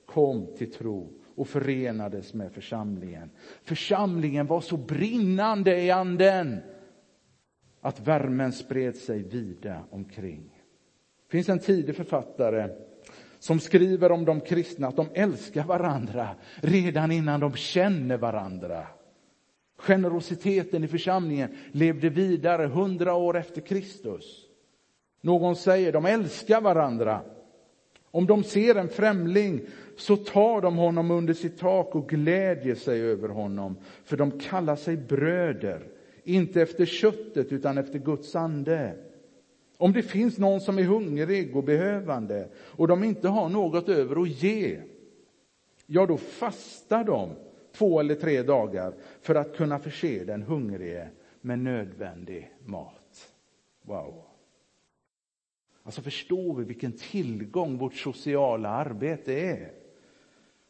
kom 0.06 0.48
till 0.58 0.72
tro 0.72 1.10
och 1.36 1.48
förenades 1.48 2.34
med 2.34 2.52
församlingen. 2.52 3.30
Församlingen 3.64 4.48
var 4.48 4.62
så 4.62 4.78
brinnande 4.78 5.82
i 5.82 5.92
anden 5.92 6.60
att 7.84 8.08
värmen 8.08 8.52
spred 8.52 8.96
sig 8.96 9.24
vida 9.24 9.84
omkring. 9.90 10.44
Det 11.28 11.32
finns 11.32 11.50
en 11.50 11.60
tidig 11.60 11.96
författare 11.96 12.70
som 13.40 13.60
skriver 13.60 14.12
om 14.12 14.26
de 14.26 14.42
kristna 14.42 14.88
att 14.88 14.96
de 14.96 15.08
älskar 15.14 15.64
varandra 15.64 16.30
redan 16.56 17.12
innan 17.12 17.40
de 17.40 17.56
känner 17.56 18.18
varandra. 18.18 18.88
Generositeten 19.78 20.84
i 20.84 20.88
församlingen 20.88 21.56
levde 21.72 22.10
vidare 22.10 22.68
hundra 22.68 23.14
år 23.14 23.38
efter 23.38 23.62
Kristus. 23.62 24.46
Någon 25.22 25.56
säger 25.56 25.92
de 25.92 26.06
älskar 26.06 26.62
varandra. 26.62 27.22
Om 28.12 28.26
de 28.26 28.44
ser 28.44 28.76
en 28.76 28.90
främling 28.90 29.62
så 29.98 30.18
tar 30.18 30.62
de 30.62 30.78
honom 30.78 31.12
under 31.12 31.34
sitt 31.34 31.60
tak 31.60 31.96
och 31.96 32.10
glädjer 32.10 32.76
sig 32.76 33.02
över 33.02 33.30
honom, 33.30 33.78
för 34.04 34.18
de 34.18 34.40
kallar 34.40 34.76
sig 34.76 34.98
bröder, 34.98 35.93
inte 36.24 36.62
efter 36.62 36.86
köttet 36.86 37.52
utan 37.52 37.78
efter 37.78 38.00
Guds 38.00 38.36
ande. 38.36 38.98
Om 39.78 39.94
det 39.94 40.04
finns 40.04 40.38
någon 40.38 40.62
som 40.62 40.80
är 40.80 40.84
hungrig 40.84 41.56
och 41.56 41.64
behövande 41.64 42.50
och 42.56 42.88
de 42.88 43.04
inte 43.04 43.28
har 43.28 43.50
något 43.50 43.90
över 43.90 44.22
att 44.22 44.44
ge, 44.44 44.80
ja, 45.86 46.06
då 46.06 46.18
fastar 46.18 47.04
de 47.04 47.30
två 47.72 48.00
eller 48.00 48.16
tre 48.16 48.42
dagar 48.42 48.94
för 49.22 49.36
att 49.36 49.56
kunna 49.56 49.80
förse 49.80 50.24
den 50.24 50.44
hungrige 50.44 51.10
med 51.42 51.60
nödvändig 51.60 52.54
mat. 52.66 53.34
Wow. 53.82 54.24
Alltså 55.84 56.02
förstår 56.02 56.56
vi 56.56 56.64
vilken 56.64 56.92
tillgång 56.92 57.78
vårt 57.78 57.96
sociala 57.96 58.70
arbete 58.70 59.34
är? 59.34 59.83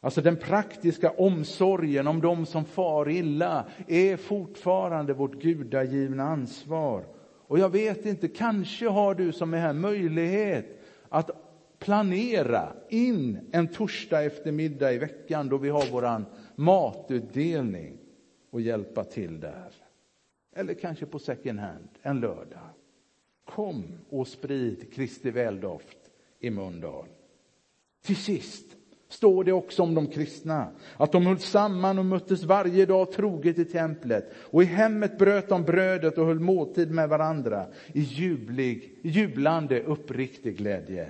Alltså 0.04 0.20
den 0.20 0.36
praktiska 0.36 1.10
omsorgen 1.10 2.06
om 2.06 2.20
de 2.20 2.46
som 2.46 2.64
far 2.64 3.10
illa 3.10 3.66
är 3.88 4.16
fortfarande 4.16 5.12
vårt 5.12 5.42
gudagivna 5.42 6.22
ansvar. 6.22 7.06
Och 7.46 7.58
jag 7.58 7.70
vet 7.70 8.06
inte, 8.06 8.28
kanske 8.28 8.88
har 8.88 9.14
du 9.14 9.32
som 9.32 9.54
är 9.54 9.58
här 9.58 9.72
möjlighet 9.72 10.80
att 11.08 11.30
planera 11.78 12.72
in 12.88 13.48
en 13.52 13.68
torsdag 13.68 14.22
eftermiddag 14.22 14.92
i 14.92 14.98
veckan 14.98 15.48
då 15.48 15.58
vi 15.58 15.68
har 15.68 15.90
våran 15.90 16.26
matutdelning 16.54 17.98
och 18.50 18.60
hjälpa 18.60 19.04
till 19.04 19.40
där. 19.40 19.72
Eller 20.56 20.74
kanske 20.74 21.06
på 21.06 21.18
second 21.18 21.60
hand 21.60 21.88
en 22.02 22.20
lördag. 22.20 22.68
Kom 23.44 23.84
och 24.10 24.28
sprid 24.28 24.92
Kristi 24.94 25.30
väldoft 25.30 25.98
i 26.40 26.50
Mölndal. 26.50 27.06
Till 28.02 28.16
sist 28.16 28.76
står 29.14 29.44
det 29.44 29.52
också 29.52 29.82
om 29.82 29.94
de 29.94 30.06
kristna, 30.06 30.68
att 30.96 31.12
de 31.12 31.26
höll 31.26 31.38
samman 31.38 31.98
och 31.98 32.04
möttes 32.04 32.44
varje 32.44 32.86
dag 32.86 33.12
troget 33.12 33.58
i 33.58 33.64
templet. 33.64 34.32
Och 34.36 34.62
i 34.62 34.66
hemmet 34.66 35.18
bröt 35.18 35.48
de 35.48 35.62
brödet 35.62 36.18
och 36.18 36.26
höll 36.26 36.40
måltid 36.40 36.90
med 36.90 37.08
varandra 37.08 37.66
i 37.92 38.00
jublig, 38.00 38.98
jublande, 39.02 39.82
uppriktig 39.82 40.56
glädje. 40.56 41.08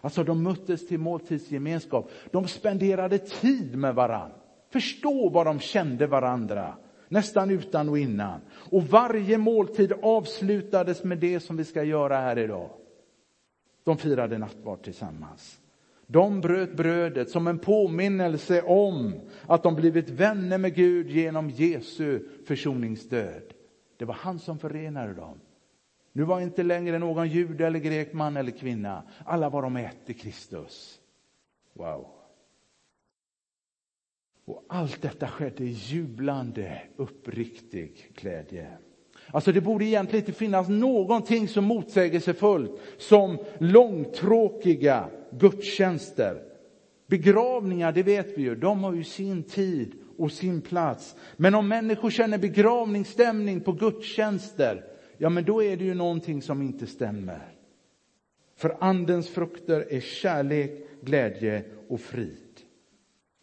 Alltså 0.00 0.24
de 0.24 0.42
möttes 0.42 0.88
till 0.88 0.98
måltidsgemenskap. 0.98 2.10
De 2.30 2.48
spenderade 2.48 3.18
tid 3.18 3.76
med 3.76 3.94
varandra. 3.94 4.36
Förstå 4.72 5.28
vad 5.28 5.46
de 5.46 5.60
kände 5.60 6.06
varandra, 6.06 6.74
nästan 7.08 7.50
utan 7.50 7.88
och 7.88 7.98
innan. 7.98 8.40
Och 8.70 8.82
varje 8.82 9.38
måltid 9.38 9.92
avslutades 10.02 11.04
med 11.04 11.18
det 11.18 11.40
som 11.40 11.56
vi 11.56 11.64
ska 11.64 11.82
göra 11.82 12.16
här 12.16 12.38
idag. 12.38 12.70
De 13.84 13.96
firade 13.96 14.38
nattvard 14.38 14.82
tillsammans. 14.82 15.59
De 16.12 16.40
bröt 16.40 16.76
brödet 16.76 17.30
som 17.30 17.46
en 17.46 17.58
påminnelse 17.58 18.62
om 18.62 19.20
att 19.46 19.62
de 19.62 19.74
blivit 19.74 20.08
vänner 20.08 20.58
med 20.58 20.74
Gud 20.74 21.10
genom 21.10 21.50
Jesu 21.50 22.28
försoningsdöd. 22.46 23.54
Det 23.96 24.04
var 24.04 24.14
han 24.14 24.38
som 24.38 24.58
förenade 24.58 25.14
dem. 25.14 25.40
Nu 26.12 26.22
var 26.22 26.40
inte 26.40 26.62
längre 26.62 26.98
någon 26.98 27.28
jude 27.28 27.66
eller 27.66 27.78
grek, 27.78 28.12
man 28.12 28.36
eller 28.36 28.50
kvinna. 28.50 29.02
Alla 29.24 29.48
var 29.48 29.62
de 29.62 29.76
ett 29.76 30.10
i 30.10 30.14
Kristus. 30.14 31.00
Wow. 31.72 32.06
Och 34.44 34.64
allt 34.68 35.02
detta 35.02 35.28
skedde 35.28 35.64
i 35.64 35.70
jublande, 35.70 36.82
uppriktig 36.96 38.12
glädje. 38.14 38.78
Alltså 39.32 39.52
det 39.52 39.60
borde 39.60 39.84
egentligen 39.84 40.26
inte 40.26 40.38
finnas 40.38 40.68
någonting 40.68 41.48
så 41.48 41.60
motsägelsefullt 41.60 42.80
som 42.98 43.38
långtråkiga 43.58 45.08
gudstjänster. 45.30 46.42
Begravningar, 47.06 47.92
det 47.92 48.02
vet 48.02 48.38
vi 48.38 48.42
ju, 48.42 48.54
de 48.54 48.84
har 48.84 48.94
ju 48.94 49.04
sin 49.04 49.42
tid 49.42 49.92
och 50.18 50.32
sin 50.32 50.60
plats. 50.60 51.16
Men 51.36 51.54
om 51.54 51.68
människor 51.68 52.10
känner 52.10 52.38
begravningsstämning 52.38 53.60
på 53.60 53.72
gudstjänster, 53.72 54.84
ja 55.18 55.28
men 55.28 55.44
då 55.44 55.62
är 55.62 55.76
det 55.76 55.84
ju 55.84 55.94
någonting 55.94 56.42
som 56.42 56.62
inte 56.62 56.86
stämmer. 56.86 57.54
För 58.56 58.76
andens 58.80 59.28
frukter 59.28 59.86
är 59.90 60.00
kärlek, 60.00 60.86
glädje 61.02 61.64
och 61.88 62.00
frid. 62.00 62.49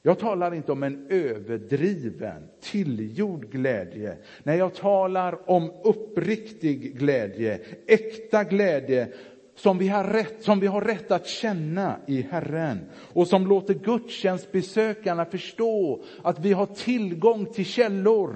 Jag 0.08 0.20
talar 0.20 0.54
inte 0.54 0.72
om 0.72 0.84
en 0.84 1.08
överdriven, 1.10 2.50
tillgjord 2.60 3.52
glädje. 3.52 4.18
Nej, 4.44 4.58
jag 4.58 4.74
talar 4.74 5.50
om 5.50 5.72
uppriktig 5.84 6.98
glädje, 7.00 7.60
äkta 7.88 8.44
glädje 8.44 9.14
som 9.56 9.78
vi, 9.78 9.88
har 9.88 10.04
rätt, 10.04 10.44
som 10.44 10.60
vi 10.60 10.68
har 10.68 10.82
rätt 10.82 11.12
att 11.12 11.28
känna 11.28 12.00
i 12.08 12.22
Herren 12.22 12.80
och 13.14 13.28
som 13.28 13.48
låter 13.48 13.74
gudstjänstbesökarna 13.74 15.26
förstå 15.26 16.04
att 16.24 16.40
vi 16.40 16.54
har 16.54 16.66
tillgång 16.66 17.46
till 17.46 17.66
källor 17.66 18.36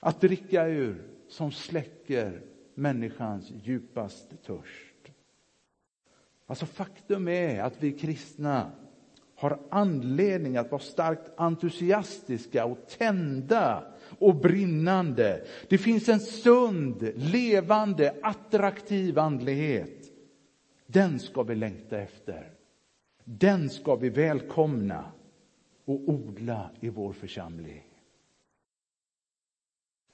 att 0.00 0.20
dricka 0.20 0.66
ur 0.66 1.02
som 1.28 1.52
släcker 1.52 2.40
människans 2.74 3.52
djupaste 3.62 4.36
törst. 4.36 5.12
Alltså 6.46 6.66
faktum 6.66 7.28
är 7.28 7.62
att 7.62 7.82
vi 7.82 7.92
kristna 7.92 8.72
har 9.42 9.58
anledning 9.70 10.56
att 10.56 10.70
vara 10.70 10.82
starkt 10.82 11.30
entusiastiska 11.36 12.64
och 12.64 12.78
tända 12.98 13.84
och 14.18 14.36
brinnande. 14.36 15.44
Det 15.68 15.78
finns 15.78 16.08
en 16.08 16.20
sund, 16.20 17.12
levande, 17.14 18.14
attraktiv 18.22 19.18
andlighet. 19.18 20.12
Den 20.86 21.18
ska 21.18 21.42
vi 21.42 21.54
längta 21.54 21.98
efter. 21.98 22.52
Den 23.24 23.70
ska 23.70 23.96
vi 23.96 24.08
välkomna 24.08 25.12
och 25.84 26.08
odla 26.08 26.70
i 26.80 26.88
vår 26.88 27.12
församling. 27.12 27.84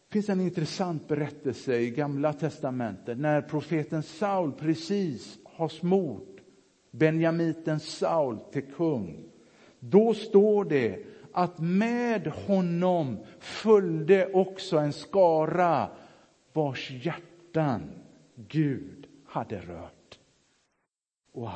Det 0.08 0.12
finns 0.12 0.28
en 0.28 0.40
intressant 0.40 1.08
berättelse 1.08 1.76
i 1.76 1.90
Gamla 1.90 2.32
testamentet 2.32 3.18
när 3.18 3.42
profeten 3.42 4.02
Saul 4.02 4.52
precis 4.52 5.38
har 5.44 5.68
smort 5.68 6.37
benjamiten 6.98 7.80
Saul 7.80 8.38
till 8.52 8.72
kung. 8.76 9.24
Då 9.80 10.14
står 10.14 10.64
det 10.64 10.98
att 11.32 11.58
med 11.58 12.26
honom 12.26 13.18
följde 13.38 14.32
också 14.32 14.78
en 14.78 14.92
skara 14.92 15.90
vars 16.52 16.90
hjärtan 16.90 17.90
Gud 18.34 19.06
hade 19.24 19.58
rört. 19.58 20.18
Wow, 21.32 21.50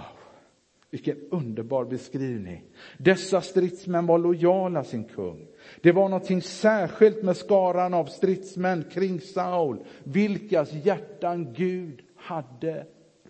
vilken 0.90 1.16
underbar 1.30 1.84
beskrivning. 1.84 2.64
Dessa 2.98 3.40
stridsmän 3.40 4.06
var 4.06 4.18
lojala 4.18 4.84
sin 4.84 5.04
kung. 5.04 5.46
Det 5.80 5.92
var 5.92 6.08
någonting 6.08 6.42
särskilt 6.42 7.22
med 7.22 7.36
skaran 7.36 7.94
av 7.94 8.04
stridsmän 8.04 8.84
kring 8.92 9.20
Saul, 9.20 9.84
vilkas 10.04 10.72
hjärtan 10.72 11.52
Gud 11.52 12.02
hade 12.16 12.86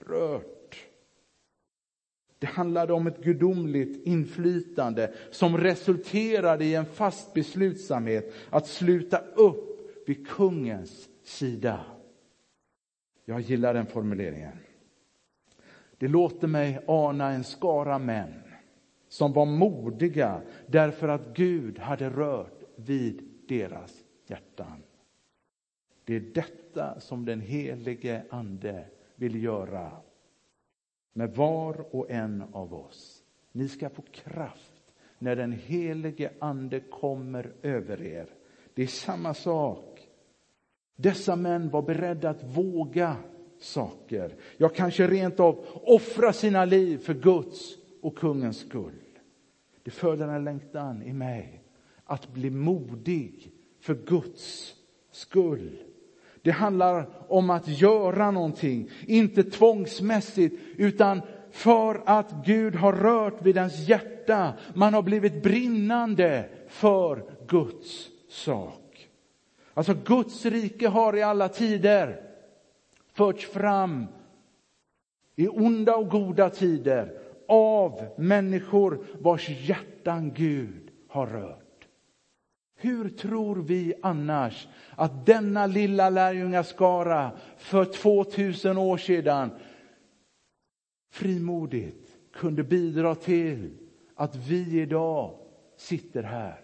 rört. 0.07 0.62
Det 2.42 2.48
handlade 2.48 2.92
om 2.92 3.07
ett 3.07 3.24
gudomligt 3.24 4.07
inflytande 4.07 5.14
som 5.31 5.59
resulterade 5.59 6.64
i 6.64 6.74
en 6.74 6.87
fast 6.87 7.35
beslutsamhet 7.35 8.33
att 8.50 8.66
sluta 8.66 9.18
upp 9.18 9.78
vid 10.09 10.28
kungens 10.28 11.09
sida. 11.24 11.81
Jag 13.24 13.40
gillar 13.40 13.74
den 13.74 13.87
formuleringen. 13.87 14.59
Det 15.98 16.09
låter 16.09 16.46
mig 16.46 16.85
ana 16.87 17.31
en 17.31 17.44
skara 17.44 17.98
män 17.98 18.42
som 19.09 19.33
var 19.33 19.46
modiga 19.46 20.42
därför 20.66 21.09
att 21.09 21.37
Gud 21.37 21.78
hade 21.78 22.11
rört 22.11 22.62
vid 22.76 23.28
deras 23.48 23.94
hjärtan. 24.26 24.83
Det 26.05 26.16
är 26.16 26.20
detta 26.20 27.00
som 27.00 27.24
den 27.24 27.40
helige 27.40 28.22
Ande 28.31 28.85
vill 29.16 29.42
göra 29.42 29.92
med 31.12 31.35
var 31.35 31.94
och 31.94 32.11
en 32.11 32.44
av 32.53 32.75
oss. 32.75 33.22
Ni 33.53 33.68
ska 33.68 33.90
få 33.90 34.03
kraft 34.03 34.83
när 35.18 35.37
den 35.37 35.53
helige 35.53 36.31
ande 36.38 36.81
kommer 36.81 37.53
över 37.62 38.03
er. 38.03 38.27
Det 38.75 38.83
är 38.83 38.87
samma 38.87 39.35
sak. 39.35 40.09
Dessa 40.96 41.37
män 41.37 41.70
var 41.70 41.83
beredda 41.83 42.31
att 42.31 42.42
våga 42.57 43.16
saker. 43.61 44.35
Ja, 44.57 44.68
kanske 44.68 45.07
rent 45.07 45.40
av 45.40 45.66
offra 45.72 46.33
sina 46.33 46.64
liv 46.64 46.98
för 46.98 47.14
Guds 47.14 47.77
och 48.03 48.18
kungens 48.18 48.59
skull. 48.59 49.18
Det 49.83 49.90
föder 49.90 50.29
en 50.29 50.44
längtan 50.44 51.03
i 51.03 51.12
mig 51.12 51.64
att 52.05 52.33
bli 52.33 52.51
modig 52.51 53.53
för 53.81 53.94
Guds 53.94 54.75
skull. 55.11 55.91
Det 56.42 56.50
handlar 56.50 57.09
om 57.28 57.50
att 57.50 57.68
göra 57.68 58.31
någonting, 58.31 58.90
inte 59.07 59.44
tvångsmässigt, 59.44 60.61
utan 60.76 61.22
för 61.50 62.02
att 62.07 62.33
Gud 62.44 62.74
har 62.74 62.92
rört 62.92 63.42
vid 63.42 63.57
ens 63.57 63.88
hjärta. 63.88 64.52
Man 64.74 64.94
har 64.94 65.02
blivit 65.02 65.42
brinnande 65.42 66.48
för 66.68 67.24
Guds 67.48 68.09
sak. 68.28 69.09
Alltså 69.74 69.94
Guds 70.05 70.46
rike 70.46 70.88
har 70.88 71.16
i 71.16 71.22
alla 71.22 71.48
tider 71.48 72.20
förts 73.12 73.46
fram 73.46 74.07
i 75.37 75.48
onda 75.48 75.96
och 75.96 76.09
goda 76.09 76.50
tider 76.50 77.18
av 77.48 78.07
människor 78.16 79.05
vars 79.20 79.48
hjärtan 79.48 80.33
Gud 80.35 80.90
har 81.09 81.26
rört. 81.26 81.62
Hur 82.83 83.09
tror 83.09 83.57
vi 83.57 83.95
annars 84.03 84.68
att 84.97 85.27
denna 85.27 85.66
lilla 85.66 86.11
lärjungaskara 86.11 87.31
för 87.57 87.85
2000 87.85 88.79
år 88.79 88.97
sedan 88.97 89.51
frimodigt 91.11 92.16
kunde 92.33 92.64
bidra 92.64 93.14
till 93.14 93.71
att 94.14 94.37
vi 94.37 94.81
idag 94.81 95.38
sitter 95.77 96.23
här? 96.23 96.61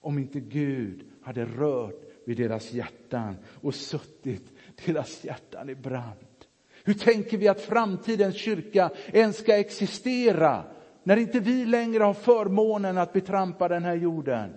Om 0.00 0.18
inte 0.18 0.40
Gud 0.40 1.04
hade 1.22 1.44
rört 1.44 2.04
vid 2.26 2.36
deras 2.36 2.72
hjärtan 2.72 3.36
och 3.62 3.74
suttit 3.74 4.52
deras 4.86 5.24
hjärtan 5.24 5.70
i 5.70 5.74
brand. 5.74 6.44
Hur 6.84 6.94
tänker 6.94 7.38
vi 7.38 7.48
att 7.48 7.60
framtidens 7.60 8.36
kyrka 8.36 8.90
ens 9.12 9.36
ska 9.36 9.56
existera 9.56 10.64
när 11.02 11.16
inte 11.16 11.40
vi 11.40 11.64
längre 11.64 12.04
har 12.04 12.14
förmånen 12.14 12.98
att 12.98 13.12
betrampa 13.12 13.68
den 13.68 13.84
här 13.84 13.94
jorden? 13.94 14.50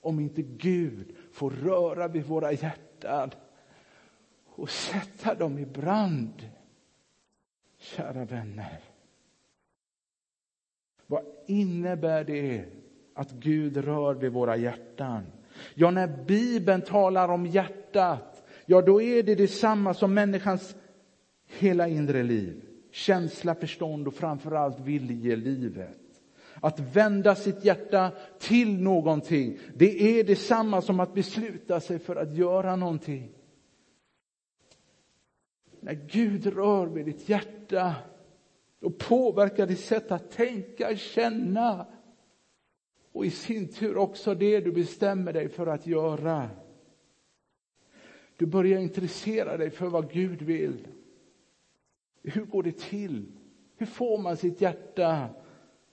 Om 0.00 0.20
inte 0.20 0.42
Gud 0.42 1.16
får 1.32 1.50
röra 1.50 2.08
vid 2.08 2.24
våra 2.24 2.52
hjärtan 2.52 3.30
och 4.46 4.70
sätta 4.70 5.34
dem 5.34 5.58
i 5.58 5.66
brand. 5.66 6.48
Kära 7.78 8.24
vänner. 8.24 8.80
Vad 11.06 11.24
innebär 11.46 12.24
det 12.24 12.64
att 13.14 13.32
Gud 13.32 13.76
rör 13.76 14.14
vid 14.14 14.32
våra 14.32 14.56
hjärtan? 14.56 15.26
Ja, 15.74 15.90
när 15.90 16.24
Bibeln 16.24 16.82
talar 16.82 17.28
om 17.28 17.46
hjärtat, 17.46 18.46
ja 18.66 18.82
då 18.82 19.02
är 19.02 19.22
det 19.22 19.34
detsamma 19.34 19.94
som 19.94 20.14
människans 20.14 20.76
hela 21.46 21.88
inre 21.88 22.22
liv. 22.22 22.64
Känsla, 22.90 23.54
förstånd 23.54 24.08
och 24.08 24.14
framförallt 24.14 24.80
viljelivet. 24.80 25.99
Att 26.60 26.80
vända 26.80 27.34
sitt 27.34 27.64
hjärta 27.64 28.12
till 28.38 28.82
någonting, 28.82 29.58
det 29.74 30.18
är 30.20 30.24
detsamma 30.24 30.82
som 30.82 31.00
att 31.00 31.14
besluta 31.14 31.80
sig 31.80 31.98
för 31.98 32.16
att 32.16 32.36
göra 32.36 32.76
någonting. 32.76 33.32
När 35.80 35.94
Gud 35.94 36.46
rör 36.46 36.86
vid 36.86 37.04
ditt 37.04 37.28
hjärta, 37.28 37.94
då 38.80 38.90
påverkar 38.90 39.66
ditt 39.66 39.80
sätt 39.80 40.12
att 40.12 40.30
tänka, 40.30 40.96
känna 40.96 41.86
och 43.12 43.26
i 43.26 43.30
sin 43.30 43.68
tur 43.68 43.96
också 43.96 44.34
det 44.34 44.60
du 44.60 44.72
bestämmer 44.72 45.32
dig 45.32 45.48
för 45.48 45.66
att 45.66 45.86
göra. 45.86 46.50
Du 48.36 48.46
börjar 48.46 48.80
intressera 48.80 49.56
dig 49.56 49.70
för 49.70 49.86
vad 49.86 50.12
Gud 50.12 50.42
vill. 50.42 50.88
Hur 52.22 52.44
går 52.44 52.62
det 52.62 52.78
till? 52.78 53.32
Hur 53.76 53.86
får 53.86 54.18
man 54.18 54.36
sitt 54.36 54.60
hjärta 54.60 55.28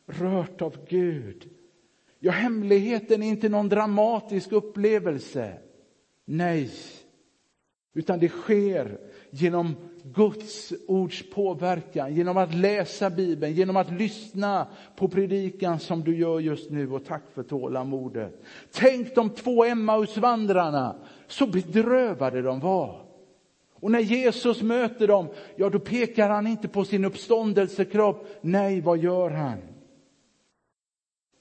rört 0.07 0.61
av 0.61 0.77
Gud? 0.89 1.49
Ja, 2.19 2.31
hemligheten 2.31 3.23
är 3.23 3.27
inte 3.27 3.49
någon 3.49 3.69
dramatisk 3.69 4.51
upplevelse. 4.51 5.53
Nej, 6.25 6.71
utan 7.93 8.19
det 8.19 8.29
sker 8.29 8.99
genom 9.29 9.75
Guds 10.03 10.73
ords 10.87 11.29
påverkan, 11.29 12.15
genom 12.15 12.37
att 12.37 12.53
läsa 12.53 13.09
Bibeln, 13.09 13.53
genom 13.53 13.77
att 13.77 13.91
lyssna 13.91 14.67
på 14.95 15.07
predikan 15.07 15.79
som 15.79 16.03
du 16.03 16.17
gör 16.17 16.39
just 16.39 16.71
nu 16.71 16.91
och 16.91 17.05
tack 17.05 17.23
för 17.33 17.43
tålamodet. 17.43 18.43
Tänk 18.71 19.15
de 19.15 19.29
två 19.29 19.65
Emmausvandrarna, 19.65 20.95
så 21.27 21.47
bedrövade 21.47 22.41
de 22.41 22.59
var. 22.59 23.01
Och 23.73 23.91
när 23.91 23.99
Jesus 23.99 24.61
möter 24.61 25.07
dem, 25.07 25.27
ja 25.55 25.69
då 25.69 25.79
pekar 25.79 26.29
han 26.29 26.47
inte 26.47 26.67
på 26.67 26.85
sin 26.85 27.05
uppståndelsekropp. 27.05 28.27
Nej, 28.41 28.81
vad 28.81 28.97
gör 28.97 29.29
han? 29.29 29.57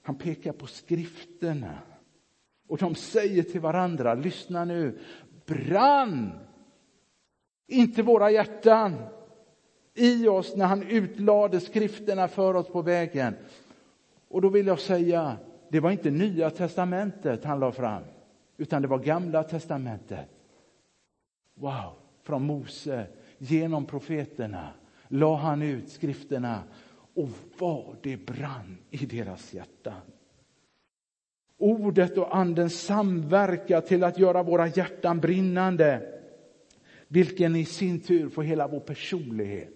Han 0.07 0.15
pekar 0.15 0.51
på 0.51 0.67
skrifterna. 0.67 1.79
Och 2.67 2.77
de 2.77 2.95
säger 2.95 3.43
till 3.43 3.61
varandra, 3.61 4.13
lyssna 4.13 4.65
nu, 4.65 4.99
brann 5.45 6.31
inte 7.67 8.01
våra 8.01 8.31
hjärtan 8.31 8.95
i 9.93 10.27
oss 10.27 10.55
när 10.55 10.65
han 10.65 10.83
utlade 10.83 11.59
skrifterna 11.59 12.27
för 12.27 12.53
oss 12.53 12.67
på 12.67 12.81
vägen. 12.81 13.35
Och 14.27 14.41
då 14.41 14.49
vill 14.49 14.67
jag 14.67 14.79
säga, 14.79 15.37
det 15.69 15.79
var 15.79 15.91
inte 15.91 16.11
nya 16.11 16.49
testamentet 16.49 17.43
han 17.43 17.59
la 17.59 17.71
fram, 17.71 18.03
utan 18.57 18.81
det 18.81 18.87
var 18.87 18.99
gamla 18.99 19.43
testamentet. 19.43 20.29
Wow, 21.53 21.93
från 22.23 22.45
Mose, 22.45 23.07
genom 23.37 23.85
profeterna, 23.85 24.69
la 25.07 25.35
han 25.35 25.61
ut 25.61 25.89
skrifterna 25.89 26.63
och 27.17 27.29
vad 27.57 27.97
det 28.01 28.25
brann 28.25 28.77
i 28.89 29.05
deras 29.05 29.53
hjärtan. 29.53 30.01
Ordet 31.57 32.17
och 32.17 32.37
anden 32.37 32.69
samverkar 32.69 33.81
till 33.81 34.03
att 34.03 34.19
göra 34.19 34.43
våra 34.43 34.67
hjärtan 34.67 35.19
brinnande 35.19 36.13
vilken 37.07 37.55
i 37.55 37.65
sin 37.65 37.99
tur 37.99 38.29
får 38.29 38.43
hela 38.43 38.67
vår 38.67 38.79
personlighet 38.79 39.73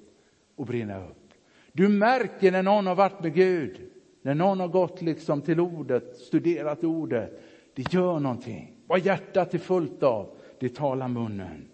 att 0.58 0.67
brinna 0.67 1.08
upp. 1.08 1.34
Du 1.73 1.88
märker 1.89 2.51
när 2.51 2.63
någon 2.63 2.88
har 2.88 2.95
varit 2.95 3.23
med 3.23 3.34
Gud, 3.34 3.89
när 4.21 4.36
någon 4.36 4.60
har 4.60 4.67
gått 4.67 5.01
liksom 5.01 5.41
till 5.41 5.60
ordet, 5.60 6.17
studerat 6.17 6.84
ordet. 6.84 7.41
Det 7.73 7.93
gör 7.93 8.19
någonting. 8.19 8.75
Vad 8.88 9.06
hjärtat 9.06 9.54
är 9.54 9.58
fullt 9.58 10.04
av, 10.04 10.38
det 10.60 10.75
talar 10.75 11.08
munnen. 11.08 11.67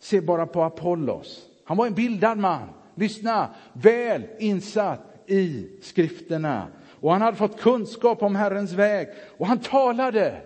Se 0.00 0.20
bara 0.20 0.46
på 0.46 0.62
Apollos. 0.62 1.48
Han 1.64 1.76
var 1.76 1.86
en 1.86 1.94
bildad 1.94 2.38
man. 2.38 2.68
Lyssna, 2.96 3.54
väl 3.72 4.22
insatt 4.38 5.24
i 5.26 5.68
skrifterna. 5.82 6.68
Och 7.00 7.12
han 7.12 7.22
hade 7.22 7.36
fått 7.36 7.60
kunskap 7.60 8.22
om 8.22 8.36
Herrens 8.36 8.72
väg. 8.72 9.08
Och 9.36 9.46
han 9.46 9.58
talade. 9.58 10.40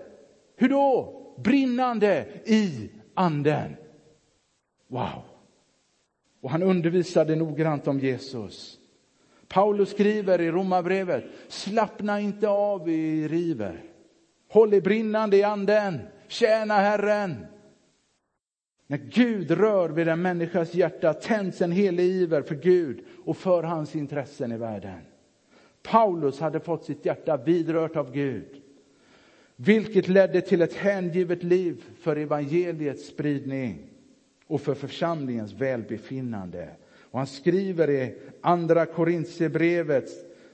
Hur 0.57 0.69
då? 0.69 1.17
Brinnande 1.39 2.27
i 2.45 2.91
anden. 3.15 3.77
Wow! 4.89 5.23
Och 6.41 6.51
han 6.51 6.63
undervisade 6.63 7.37
noggrant 7.37 7.89
om 7.89 8.01
Jesus. 8.01 8.77
Paulus 9.49 9.91
skriver 9.91 10.41
i 10.41 10.51
Romarbrevet, 10.51 11.25
slappna 11.49 12.21
inte 12.21 12.49
av 12.49 12.89
i 12.89 13.29
river. 13.29 13.85
Håll 14.49 14.75
i 14.75 14.81
brinnande 14.81 15.37
i 15.37 15.43
anden, 15.43 16.01
tjäna 16.29 16.75
Herren. 16.75 17.47
När 18.91 18.99
Gud 18.99 19.51
rör 19.51 19.89
vid 19.89 20.09
en 20.09 20.23
människas 20.23 20.75
hjärta 20.75 21.15
tänds 21.15 21.63
en 21.63 21.73
helig 21.73 22.05
iver 22.05 22.43
för 22.43 22.55
Gud 22.55 23.05
och 23.25 23.37
för 23.37 23.63
hans 23.63 23.97
intressen 23.97 24.53
i 24.53 24.57
världen. 24.57 24.99
Paulus 25.83 26.41
hade 26.41 26.61
fått 26.61 26.85
sitt 26.85 27.05
hjärta 27.05 27.37
vidrört 27.37 27.97
av 27.97 28.13
Gud 28.13 28.63
vilket 29.57 30.09
ledde 30.09 30.41
till 30.41 30.63
ett 30.63 30.75
hängivet 30.75 31.43
liv 31.43 31.85
för 32.01 32.17
evangeliets 32.17 33.07
spridning 33.07 33.79
och 34.47 34.61
för 34.61 34.75
församlingens 34.75 35.53
välbefinnande. 35.53 36.69
Och 37.01 37.19
han 37.19 37.27
skriver 37.27 37.91
i 37.91 38.15
andra 38.41 38.87
Korintierbrevet 38.87 40.09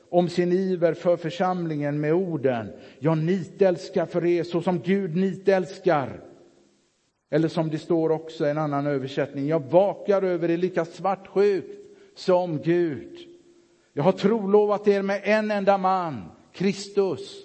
om 0.09 0.29
sin 0.29 0.53
iver 0.53 0.95
för 0.95 1.17
församlingen 1.17 2.01
med 2.01 2.15
orden, 2.15 2.69
jag 2.99 3.19
nitälskar 3.19 4.07
för 4.07 4.25
er 4.25 4.43
så 4.43 4.63
som 4.63 4.81
Gud 4.81 5.17
nitälskar. 5.17 6.21
Eller 7.31 7.49
som 7.49 7.71
det 7.71 7.79
står 7.79 8.11
också 8.11 8.47
i 8.47 8.51
en 8.51 8.59
annan 8.59 8.87
översättning, 8.87 9.47
jag 9.47 9.71
vakar 9.71 10.23
över 10.23 10.51
er 10.51 10.57
lika 10.57 10.85
svartsjukt 10.85 11.81
som 12.15 12.59
Gud. 12.63 13.19
Jag 13.93 14.03
har 14.03 14.13
trolovat 14.13 14.89
er 14.89 15.03
med 15.03 15.21
en 15.25 15.51
enda 15.51 15.79
man, 15.79 16.25
Kristus 16.53 17.43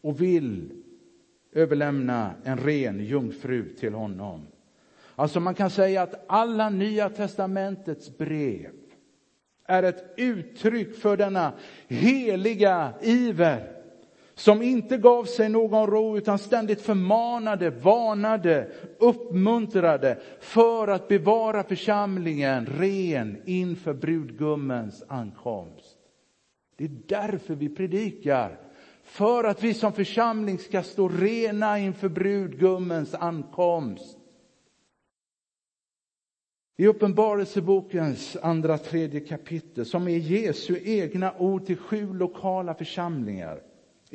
och 0.00 0.20
vill 0.20 0.70
överlämna 1.52 2.34
en 2.44 2.58
ren 2.58 3.04
jungfru 3.04 3.74
till 3.74 3.94
honom. 3.94 4.46
Alltså 5.14 5.40
man 5.40 5.54
kan 5.54 5.70
säga 5.70 6.02
att 6.02 6.24
alla 6.26 6.70
nya 6.70 7.08
testamentets 7.08 8.18
brev 8.18 8.70
är 9.64 9.82
ett 9.82 10.14
uttryck 10.16 10.96
för 10.96 11.16
denna 11.16 11.52
heliga 11.88 12.92
iver 13.02 13.75
som 14.38 14.62
inte 14.62 14.96
gav 14.96 15.24
sig 15.24 15.48
någon 15.48 15.86
ro 15.86 16.18
utan 16.18 16.38
ständigt 16.38 16.80
förmanade, 16.80 17.70
varnade, 17.70 18.68
uppmuntrade 18.98 20.18
för 20.40 20.88
att 20.88 21.08
bevara 21.08 21.62
församlingen 21.62 22.66
ren 22.66 23.42
inför 23.44 23.94
brudgummens 23.94 25.04
ankomst. 25.08 25.96
Det 26.76 26.84
är 26.84 26.90
därför 27.06 27.54
vi 27.54 27.68
predikar 27.68 28.58
för 29.02 29.44
att 29.44 29.62
vi 29.62 29.74
som 29.74 29.92
församling 29.92 30.58
ska 30.58 30.82
stå 30.82 31.08
rena 31.08 31.78
inför 31.78 32.08
brudgummens 32.08 33.14
ankomst. 33.14 34.18
I 36.76 36.86
Uppenbarelsebokens 36.86 38.36
andra 38.42 38.78
tredje 38.78 39.20
kapitel, 39.20 39.86
som 39.86 40.08
är 40.08 40.16
Jesu 40.16 40.80
egna 40.84 41.34
ord 41.38 41.66
till 41.66 41.76
sju 41.76 42.12
lokala 42.12 42.74
församlingar 42.74 43.62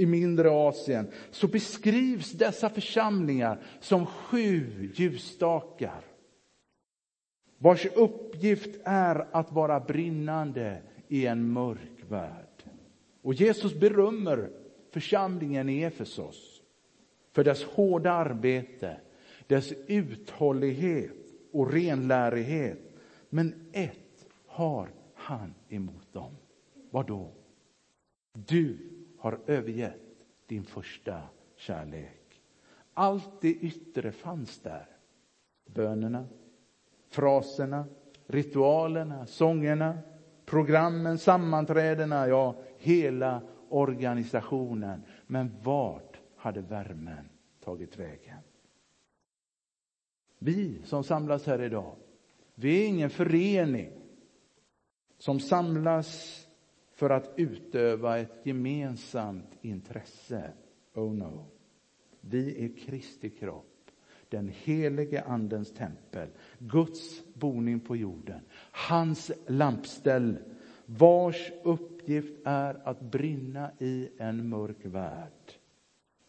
i 0.01 0.05
mindre 0.05 0.49
Asien, 0.49 1.07
så 1.31 1.47
beskrivs 1.47 2.31
dessa 2.31 2.69
församlingar 2.69 3.59
som 3.79 4.05
sju 4.05 4.91
ljusstakar 4.93 6.11
vars 7.61 7.85
uppgift 7.85 8.79
är 8.83 9.27
att 9.31 9.51
vara 9.51 9.79
brinnande 9.79 10.81
i 11.07 11.25
en 11.25 11.51
mörk 11.51 12.03
värld. 12.09 12.63
Och 13.21 13.33
Jesus 13.33 13.73
berömmer 13.73 14.49
församlingen 14.91 15.69
i 15.69 15.81
Efesos 15.81 16.61
för 17.31 17.43
dess 17.43 17.63
hårda 17.63 18.11
arbete, 18.11 18.97
dess 19.47 19.73
uthållighet 19.87 21.11
och 21.51 21.73
renlärighet. 21.73 22.79
Men 23.29 23.69
ett 23.71 24.25
har 24.47 24.89
han 25.15 25.53
emot 25.69 26.13
dem. 26.13 26.35
Vad 26.91 27.07
då? 27.07 27.31
Du 28.33 28.90
har 29.21 29.39
övergett 29.47 30.25
din 30.45 30.63
första 30.63 31.21
kärlek. 31.55 32.41
Allt 32.93 33.41
det 33.41 33.53
yttre 33.53 34.12
fanns 34.12 34.60
där. 34.60 34.86
Bönerna, 35.65 36.27
fraserna, 37.10 37.86
ritualerna, 38.27 39.25
sångerna, 39.25 39.97
programmen, 40.45 41.17
sammanträdena, 41.17 42.27
ja, 42.27 42.55
hela 42.77 43.41
organisationen. 43.69 45.03
Men 45.27 45.51
vart 45.63 46.19
hade 46.36 46.62
värmen 46.62 47.29
tagit 47.63 47.99
vägen? 47.99 48.38
Vi 50.38 50.81
som 50.84 51.03
samlas 51.03 51.45
här 51.45 51.62
idag, 51.62 51.95
vi 52.55 52.84
är 52.84 52.88
ingen 52.88 53.10
förening 53.10 53.91
som 55.17 55.39
samlas 55.39 56.41
för 57.01 57.09
att 57.09 57.33
utöva 57.35 58.19
ett 58.19 58.39
gemensamt 58.43 59.49
intresse. 59.61 60.51
Oh 60.93 61.13
no. 61.13 61.45
Vi 62.21 62.65
är 62.65 62.77
Kristi 62.77 63.29
kropp, 63.29 63.91
den 64.29 64.47
helige 64.47 65.21
Andens 65.21 65.73
tempel, 65.73 66.29
Guds 66.57 67.23
boning 67.33 67.79
på 67.79 67.95
jorden, 67.95 68.41
hans 68.71 69.31
lampställ, 69.47 70.37
vars 70.85 71.51
uppgift 71.63 72.33
är 72.45 72.87
att 72.87 73.01
brinna 73.01 73.71
i 73.79 74.09
en 74.17 74.49
mörk 74.49 74.85
värld 74.85 75.53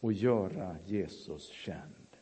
och 0.01 0.13
göra 0.13 0.77
Jesus 0.87 1.49
känd. 1.49 2.17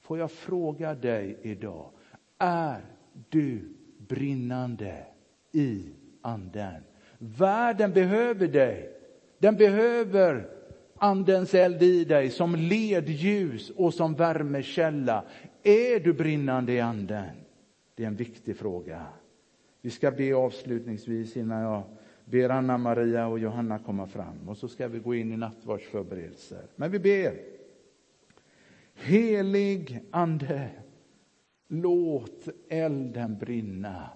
Får 0.00 0.18
jag 0.18 0.30
fråga 0.30 0.94
dig 0.94 1.38
idag, 1.42 1.90
är 2.38 2.80
du 3.28 3.74
brinnande 3.98 5.06
i 5.52 5.90
anden? 6.22 6.82
Världen 7.18 7.92
behöver 7.92 8.48
dig. 8.48 8.92
Den 9.38 9.56
behöver 9.56 10.48
Andens 10.96 11.54
eld 11.54 11.82
i 11.82 12.04
dig 12.04 12.30
som 12.30 12.54
ledljus 12.56 13.70
och 13.70 13.94
som 13.94 14.14
värmekälla. 14.14 15.24
Är 15.62 16.00
du 16.00 16.12
brinnande 16.12 16.72
i 16.72 16.80
anden? 16.80 17.30
Det 17.94 18.02
är 18.02 18.06
en 18.06 18.16
viktig 18.16 18.56
fråga. 18.56 19.06
Vi 19.80 19.90
ska 19.90 20.10
be 20.10 20.34
avslutningsvis 20.34 21.36
innan 21.36 21.62
jag 21.62 21.82
ber 22.24 22.48
Anna-Maria 22.48 23.26
och 23.26 23.38
Johanna 23.38 23.78
komma 23.78 24.06
fram 24.06 24.48
och 24.48 24.56
så 24.56 24.68
ska 24.68 24.88
vi 24.88 24.98
gå 24.98 25.14
in 25.14 25.32
i 25.32 25.36
nattvardsförberedelser. 25.36 26.62
Men 26.76 26.90
vi 26.90 26.98
ber. 26.98 27.34
Helig 28.94 30.00
Ande, 30.10 30.70
låt 31.68 32.48
elden 32.68 33.38
brinna 33.38 34.10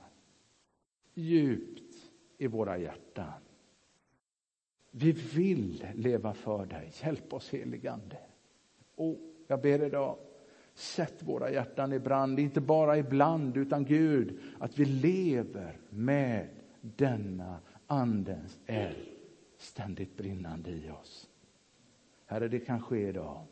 djupt 1.15 1.72
i 2.43 2.47
våra 2.47 2.79
hjärtan. 2.79 3.33
Vi 4.91 5.13
vill 5.13 5.87
leva 5.95 6.35
för 6.35 6.67
dig. 6.67 6.93
Hjälp 7.03 7.33
oss 7.33 7.51
heligande. 7.51 8.17
Och 8.95 9.19
jag 9.47 9.61
ber 9.61 9.83
idag, 9.83 10.17
sätt 10.75 11.23
våra 11.23 11.51
hjärtan 11.51 11.93
i 11.93 11.99
brand, 11.99 12.39
inte 12.39 12.61
bara 12.61 12.99
ibland, 12.99 13.57
utan 13.57 13.85
Gud, 13.85 14.41
att 14.61 14.79
vi 14.79 14.85
lever 14.85 15.79
med 15.91 16.49
denna 16.81 17.59
Andens 17.87 18.59
eld 18.67 19.09
ständigt 19.59 20.17
brinnande 20.17 20.71
i 20.71 20.91
oss. 20.91 21.29
Herre, 22.27 22.49
det 22.49 22.61
kan 22.61 22.83
ske 22.83 23.09
idag. 23.09 23.47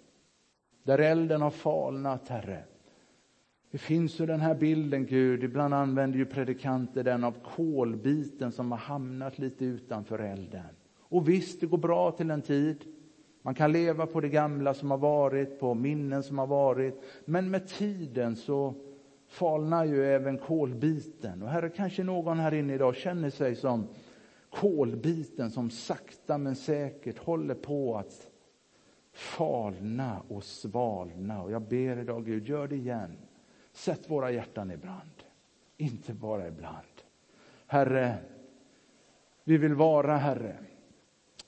Där 0.82 0.98
elden 0.98 1.42
har 1.42 1.50
falnat, 1.50 2.28
Herre, 2.28 2.64
det 3.70 3.78
finns 3.78 4.20
ju 4.20 4.26
den 4.26 4.40
här 4.40 4.54
bilden, 4.54 5.06
Gud, 5.06 5.44
ibland 5.44 5.74
använder 5.74 6.18
ju 6.18 6.26
predikanter 6.26 7.04
den 7.04 7.24
av 7.24 7.34
kolbiten 7.56 8.52
som 8.52 8.70
har 8.70 8.78
hamnat 8.78 9.38
lite 9.38 9.64
utanför 9.64 10.18
elden. 10.18 10.66
Och 10.98 11.28
visst, 11.28 11.60
det 11.60 11.66
går 11.66 11.78
bra 11.78 12.10
till 12.10 12.30
en 12.30 12.42
tid. 12.42 12.84
Man 13.42 13.54
kan 13.54 13.72
leva 13.72 14.06
på 14.06 14.20
det 14.20 14.28
gamla 14.28 14.74
som 14.74 14.90
har 14.90 14.98
varit, 14.98 15.60
på 15.60 15.74
minnen 15.74 16.22
som 16.22 16.38
har 16.38 16.46
varit. 16.46 17.02
Men 17.24 17.50
med 17.50 17.68
tiden 17.68 18.36
så 18.36 18.74
falnar 19.28 19.84
ju 19.84 20.04
även 20.04 20.38
kolbiten. 20.38 21.42
Och 21.42 21.48
här 21.48 21.62
är 21.62 21.68
kanske 21.68 22.04
någon 22.04 22.38
här 22.38 22.54
inne 22.54 22.74
idag 22.74 22.96
känner 22.96 23.30
sig 23.30 23.56
som 23.56 23.86
kolbiten 24.50 25.50
som 25.50 25.70
sakta 25.70 26.38
men 26.38 26.56
säkert 26.56 27.18
håller 27.18 27.54
på 27.54 27.96
att 27.96 28.30
falna 29.12 30.22
och 30.28 30.44
svalna. 30.44 31.42
Och 31.42 31.52
jag 31.52 31.62
ber 31.62 31.98
idag 31.98 32.24
Gud, 32.24 32.46
gör 32.46 32.68
det 32.68 32.76
igen. 32.76 33.16
Sätt 33.80 34.10
våra 34.10 34.30
hjärtan 34.30 34.70
i 34.70 34.76
brand, 34.76 35.24
inte 35.76 36.14
bara 36.14 36.48
ibland. 36.48 37.02
Herre, 37.66 38.18
vi 39.44 39.58
vill 39.58 39.74
vara, 39.74 40.16
Herre, 40.16 40.56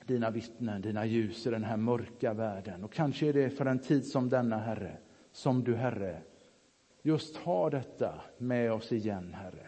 dina 0.05 0.29
vittnen, 0.29 0.81
dina 0.81 1.05
ljus 1.05 1.47
i 1.47 1.49
den 1.49 1.63
här 1.63 1.77
mörka 1.77 2.33
världen. 2.33 2.83
Och 2.83 2.93
kanske 2.93 3.27
är 3.27 3.33
det 3.33 3.49
för 3.49 3.65
en 3.65 3.79
tid 3.79 4.07
som 4.07 4.29
denna, 4.29 4.57
Herre, 4.57 4.97
som 5.31 5.63
du, 5.63 5.75
Herre, 5.75 6.21
just 7.01 7.37
har 7.37 7.71
detta 7.71 8.21
med 8.37 8.71
oss 8.71 8.91
igen, 8.91 9.33
Herre, 9.33 9.67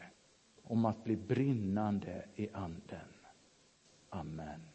om 0.63 0.85
att 0.85 1.03
bli 1.03 1.15
brinnande 1.15 2.25
i 2.35 2.49
anden. 2.53 3.13
Amen. 4.09 4.74